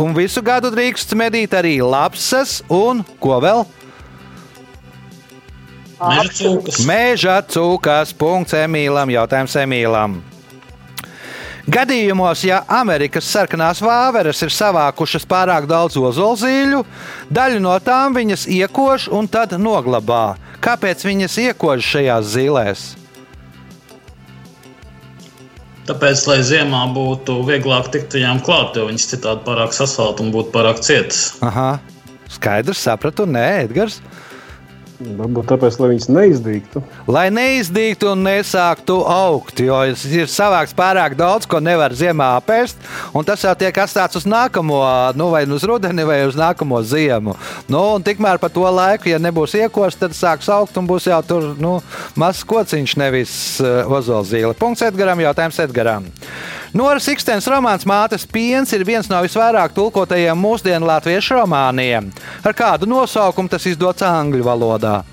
Un 0.00 0.14
visu 0.16 0.40
gadu 0.44 0.70
drīkst 0.72 1.12
medīt 1.18 1.52
arī 1.56 1.76
lapsas 1.84 2.60
un 2.72 3.02
ko 3.20 3.36
vēl? 3.44 3.64
Cūkas. 6.02 6.82
Mēža 6.88 7.38
cūkās. 7.46 8.14
Punkts 8.18 8.56
Emīlam. 8.58 9.12
Jautājums 9.12 9.54
Emīlam. 9.60 10.20
Gadījumos, 11.62 12.40
ja 12.42 12.64
Amerikas 12.66 13.28
sarkanās 13.30 13.78
vāveres 13.84 14.40
ir 14.42 14.50
savākušas 14.50 15.22
pārāk 15.30 15.68
daudz 15.70 15.94
ozolzīļu, 15.94 16.80
daļu 17.30 17.60
no 17.62 17.76
tām 17.78 18.16
viņas 18.18 18.48
iekož 18.50 19.06
un 19.14 19.30
tad 19.30 19.54
noglabā. 19.54 20.34
Kāpēc 20.62 21.06
viņas 21.06 21.38
iekož 21.44 21.86
šajās 21.86 22.34
zīlēs? 22.34 22.82
Tāpēc, 25.88 26.20
lai 26.30 26.38
ziemā 26.46 26.84
būtu 26.94 27.40
vieglāk 27.48 27.88
tikt 27.94 28.14
viņām 28.14 28.42
klāt, 28.46 28.76
jo 28.78 28.86
viņas 28.86 29.08
citādi 29.10 29.42
pārāk 29.46 29.74
sasaltu 29.74 30.22
un 30.22 30.30
būtu 30.34 30.54
pārāk 30.54 30.78
cietas. 30.84 31.32
Aha, 31.42 31.80
skaidrs, 32.30 32.84
sapratu, 32.86 33.26
nē, 33.26 33.46
Edgars. 33.64 33.98
Varbūt 35.02 35.48
tāpēc, 35.50 35.76
lai 35.80 35.88
viņas 35.92 36.08
neizdīgtu. 36.12 36.82
Lai 37.10 37.24
neizdīgtu 37.34 38.12
un 38.12 38.22
nesāktu 38.26 38.98
augt, 39.08 39.62
jo 39.64 39.78
ir 39.88 40.30
savāks 40.30 40.74
pārāk 40.76 41.16
daudz, 41.18 41.48
ko 41.50 41.60
nevar 41.62 41.94
ziemā 41.96 42.32
apēst, 42.38 42.78
tas 43.26 43.44
jau 43.46 43.54
tiek 43.58 43.82
atstāts 43.82 44.20
uz 44.20 44.26
nākamo, 44.28 44.78
nu, 45.18 45.28
vai 45.34 45.42
uz 45.46 45.66
rudeni, 45.68 46.06
vai 46.08 46.22
uz 46.28 46.38
nākamo 46.38 46.80
ziemu. 46.86 47.36
Nu, 47.72 47.84
tikmēr 48.04 48.40
par 48.42 48.52
to 48.54 48.64
laiku, 48.68 49.10
ja 49.12 49.20
nebūs 49.22 49.56
iekosts, 49.58 50.00
tad 50.04 50.16
sāks 50.16 50.50
augt 50.52 50.78
un 50.78 50.88
būs 50.90 51.10
jau 51.10 51.20
tur 51.26 51.52
nu, 51.60 51.76
mazs 52.18 52.46
kociņš, 52.48 52.96
nevis 53.02 53.36
uh, 53.64 53.82
ozolzīle. 53.98 54.54
Punkts 54.58 54.86
Edgaram, 54.86 55.22
jautājums 55.24 55.62
Edgaram. 55.66 56.10
Noras 56.72 57.04
Ikstens 57.12 57.44
romāns 57.52 57.82
Mātes 57.84 58.22
piens 58.24 58.70
ir 58.72 58.80
viens 58.88 59.04
no 59.10 59.18
visvairāk 59.20 59.74
tulkotajiem 59.76 60.38
mūsdienu 60.40 60.86
latviešu 60.88 61.36
romāniem. 61.36 62.08
Ar 62.40 62.54
kādu 62.56 62.88
nosaukumu 62.88 63.52
tas 63.52 63.60
izdots 63.68 64.00
angļu 64.08 64.40
valodā? 64.46 65.04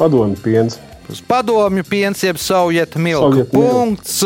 Padomju 0.00 0.34
piens. 0.42 0.80
Padomju 1.28 1.84
piens, 1.86 2.24
jeb 2.26 2.38
Sovietu 2.42 2.98
milku. 2.98 3.28
Soviet 3.28 3.52
milk. 3.54 3.70
Punkts. 3.70 4.24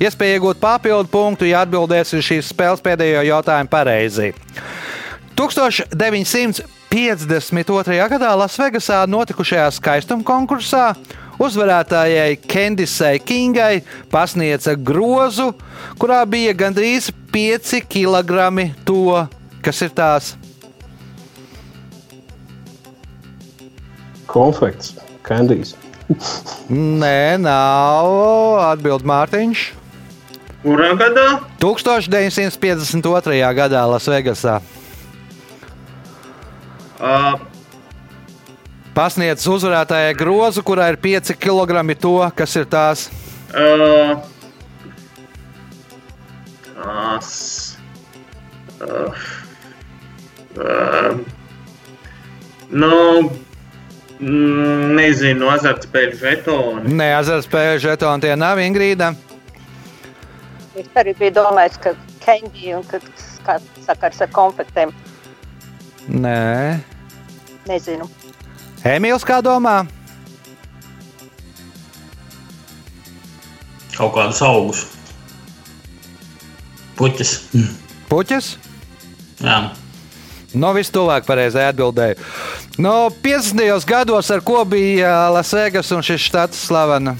Iespēja 0.00 0.38
iegūt 0.38 0.56
papildu 0.62 1.08
punktu, 1.12 1.44
ja 1.50 1.60
atbildēs 1.66 2.14
uz 2.16 2.24
šīs 2.24 2.48
spēles 2.54 2.80
pēdējo 2.84 3.22
jautājumu 3.28 3.70
pareizi. 3.72 4.28
1952. 5.36 8.08
gadā 8.16 8.30
Lasvegasā 8.40 8.98
notikušajā 9.04 9.68
skaistuma 9.76 10.24
konkursā 10.24 10.96
uzvarētājai 11.42 12.36
Kendisai 12.48 13.18
Kingai 13.22 13.82
pasniedza 14.12 14.74
grozu, 14.74 15.52
kurā 16.00 16.20
bija 16.28 16.54
gandrīz 16.58 17.10
5 17.32 17.82
kg 17.90 18.68
to, 18.88 19.26
kas 19.64 19.82
ir 19.86 19.92
tās. 19.96 20.32
Konfekts, 24.28 24.96
kandijas. 25.24 25.74
Nē, 27.02 27.36
nav 27.40 28.08
atbild 28.68 29.06
Mārtiņš. 29.08 29.68
Kurā 30.64 30.90
gadā? 30.98 31.28
1952. 31.62 33.38
gadā 33.56 33.84
Lasvegasā 33.88 34.58
Uh, 36.98 37.38
pasniedz 38.98 39.46
uzvarētājai 39.46 40.14
grozu, 40.18 40.64
kurā 40.66 40.88
ir 40.92 40.98
5 41.02 41.36
kg 41.38 41.82
to, 42.00 42.16
kas 42.34 42.56
ir 42.58 42.66
tās. 42.70 43.06
uh, 43.54 44.18
tās, 46.74 47.28
uh, 48.82 49.22
uh, 50.58 51.20
nu, 52.74 52.98
nezinu, 54.98 55.46
azartspēļu 55.54 56.18
žetoni. 56.18 56.98
Nē, 56.98 57.08
azartspēļu 57.22 57.80
žetoni 57.86 58.26
tie 58.26 58.34
nav 58.36 58.58
Ingrīda. 58.66 59.14
Es 60.78 60.90
arī 60.98 61.14
biju 61.18 61.38
domājis, 61.38 61.78
ka 61.82 61.94
Kenģi 62.26 62.74
un 62.76 62.84
kad 62.90 63.04
sakars 63.86 64.20
ar 64.20 64.30
konfektēm. 64.34 64.90
Nē, 66.08 66.82
Nezinu. 67.68 68.08
Emīls 68.86 69.24
kā 69.26 69.40
domā? 69.42 69.82
Kaut 73.96 74.14
kādus 74.14 74.40
augus. 74.46 74.84
Puķis. 76.98 77.32
Puķis? 78.10 78.52
Jā. 79.42 79.58
No 80.58 80.70
viss 80.74 80.90
tuvāk 80.94 81.26
pareizai 81.26 81.66
atbildēja. 81.72 82.16
No 82.78 83.10
50. 83.22 83.84
gados 83.86 84.30
ar 84.30 84.42
ko 84.46 84.62
bija 84.64 85.28
Lasvegas 85.34 85.90
un 85.94 86.04
šis 86.06 86.28
štats 86.30 86.60
slavena? 86.68 87.16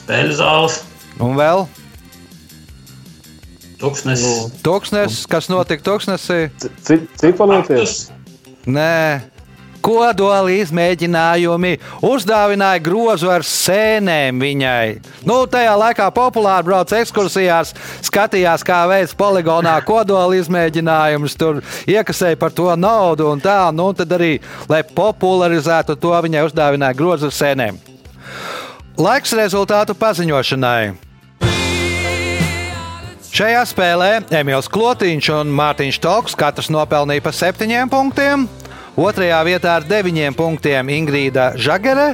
Spēļu 0.00 0.38
zāles. 0.40 0.80
Un 1.20 1.36
vēl? 1.36 1.66
Tuksnes. 3.80 4.24
Tuksnes, 4.64 5.20
kas 5.28 5.48
notika 5.52 5.84
Tuksnesī? 5.84 6.48
Ciklonēties? 7.20 8.08
Nē. 8.68 9.20
Kodola 9.80 10.52
izmēģinājumi 10.52 11.72
uzdāvināja 12.04 12.82
grozu 12.84 13.30
ar 13.32 13.44
sēnēm 13.46 14.40
viņai. 14.42 14.86
Nu, 15.28 15.42
tajā 15.50 15.72
laikā 15.80 16.08
populāri 16.14 16.68
brauc 16.68 16.92
ekskursijās, 17.00 17.72
skatījās, 18.06 18.64
kā 18.66 18.82
veids 18.90 19.16
poligonā 19.16 19.78
kodola 19.88 20.36
izmēģinājumus, 20.40 21.36
tur 21.40 21.62
iekasēja 21.88 22.38
par 22.40 22.52
to 22.54 22.68
naudu 22.76 23.30
un 23.32 23.40
tā. 23.42 23.62
Nu, 23.74 23.90
tad 23.96 24.12
arī, 24.16 24.36
lai 24.70 24.82
popularizētu 24.84 25.96
to, 26.00 26.14
viņai 26.28 26.46
uzdāvināja 26.50 26.98
grozu 26.98 27.30
ar 27.30 27.36
sēnēm. 27.36 27.80
Laiks 29.00 29.32
rezultātu 29.32 29.96
paziņošanai. 29.96 31.08
Šajā 33.30 33.60
spēlē 33.70 34.08
Emīls 34.34 34.66
Klotiņš 34.68 35.28
un 35.38 35.52
Mārtiņš 35.54 36.00
Toks 36.02 36.34
katrs 36.36 36.68
nopelnīja 36.74 37.22
pa 37.24 37.32
septiņiem 37.32 37.88
punktiem. 37.88 38.48
Otrajā 39.00 39.38
vietā 39.46 39.78
ar 39.78 39.84
deviņiem 39.88 40.34
punktiem 40.36 40.90
Ingrīda 40.92 41.54
Žagere. 41.56 42.10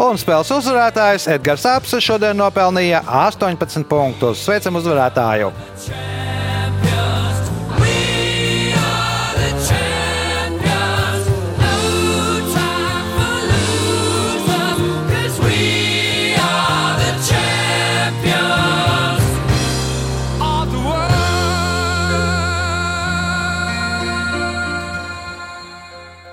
Un 0.00 0.16
spēles 0.16 0.48
uzvarētājs 0.54 1.28
Edgars 1.34 1.66
Apse 1.68 2.00
šodien 2.00 2.38
nopelnīja 2.40 3.02
18 3.04 3.84
punktus. 3.90 4.46
Sveicam 4.46 4.80
uzvarētāju! 4.80 5.52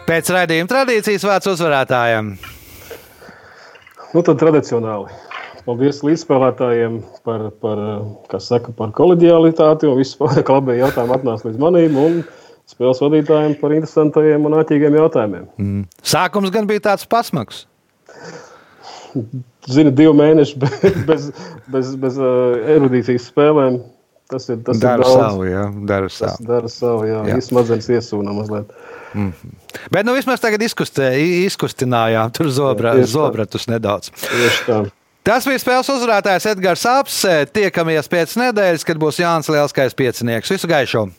Pēc 0.10 0.30
raidījuma 0.34 0.66
tradīcijas 0.72 1.22
vārds 1.28 1.47
uzvarētājiem. 1.51 2.32
Nu, 4.10 4.24
tad 4.26 4.39
tradicionāli. 4.41 5.12
Paldies 5.68 5.99
līdzspēlētājiem 6.01 6.95
par, 7.28 7.43
par, 7.62 7.82
saka, 8.41 8.74
par 8.74 8.89
kolēģialitāti 8.97 9.86
un 9.86 9.99
visu 9.99 10.26
klubēju 10.47 10.82
jautājumu 10.82 11.14
atnāca 11.14 11.45
līdz 11.45 11.62
manim. 11.62 11.99
Un 12.01 12.18
spēles 12.70 13.03
vadītājiem 13.05 13.53
par 13.62 13.76
interesantiem 13.78 14.49
un 14.49 14.57
ātriem 14.57 14.97
jautājumiem. 14.97 15.45
Mm. 15.62 15.86
Sākums 16.01 16.49
gan 16.57 16.66
bija 16.70 16.88
tāds 16.89 17.05
pasmags. 17.10 17.68
Zinu, 19.70 19.93
divi 19.93 20.18
mēneši 20.18 20.57
bez, 20.64 20.89
bez, 21.05 21.30
bez, 21.70 21.93
bez 22.01 22.18
uh, 22.18 22.57
erudīcijas 22.80 23.30
spēlēm. 23.30 23.78
Tas 24.30 24.45
ir 24.45 24.59
tas, 24.61 24.77
dara 24.77 25.01
ir 25.01 25.07
daudz. 25.07 25.17
savu, 25.17 25.45
jā, 25.49 25.63
dara 25.89 26.09
savu. 26.13 26.45
dara 26.45 26.69
savu, 26.69 27.07
jā. 27.09 27.23
Jā. 27.25 27.34
jā. 27.34 27.41
Smadzenes 27.47 27.89
iesūna 27.97 28.36
mazliet. 28.38 28.69
Mm. 29.17 29.55
Bet 29.89 30.05
nu 30.05 30.13
vismaz 30.13 30.43
tagad 30.43 30.61
izkustē, 30.67 31.09
izkustinājām 31.47 32.30
tur 32.38 32.51
zobra, 32.53 32.93
tā. 32.99 33.07
zobratus 33.09 33.65
nedaudz. 33.71 34.13
Tieši 34.21 34.65
tā. 34.67 34.80
Tas 35.25 35.45
bija 35.49 35.61
spēles 35.61 35.89
uzvarētājs 35.93 36.47
Edgars 36.53 36.86
Apse. 36.89 37.34
Tiekamies 37.53 38.09
pēc 38.09 38.38
nedēļas, 38.39 38.86
kad 38.88 39.01
būs 39.01 39.19
Jānis 39.21 39.51
Lielskais 39.51 39.97
piecinieks. 39.97 40.53
Visu 40.55 40.69
gaišu! 40.69 41.09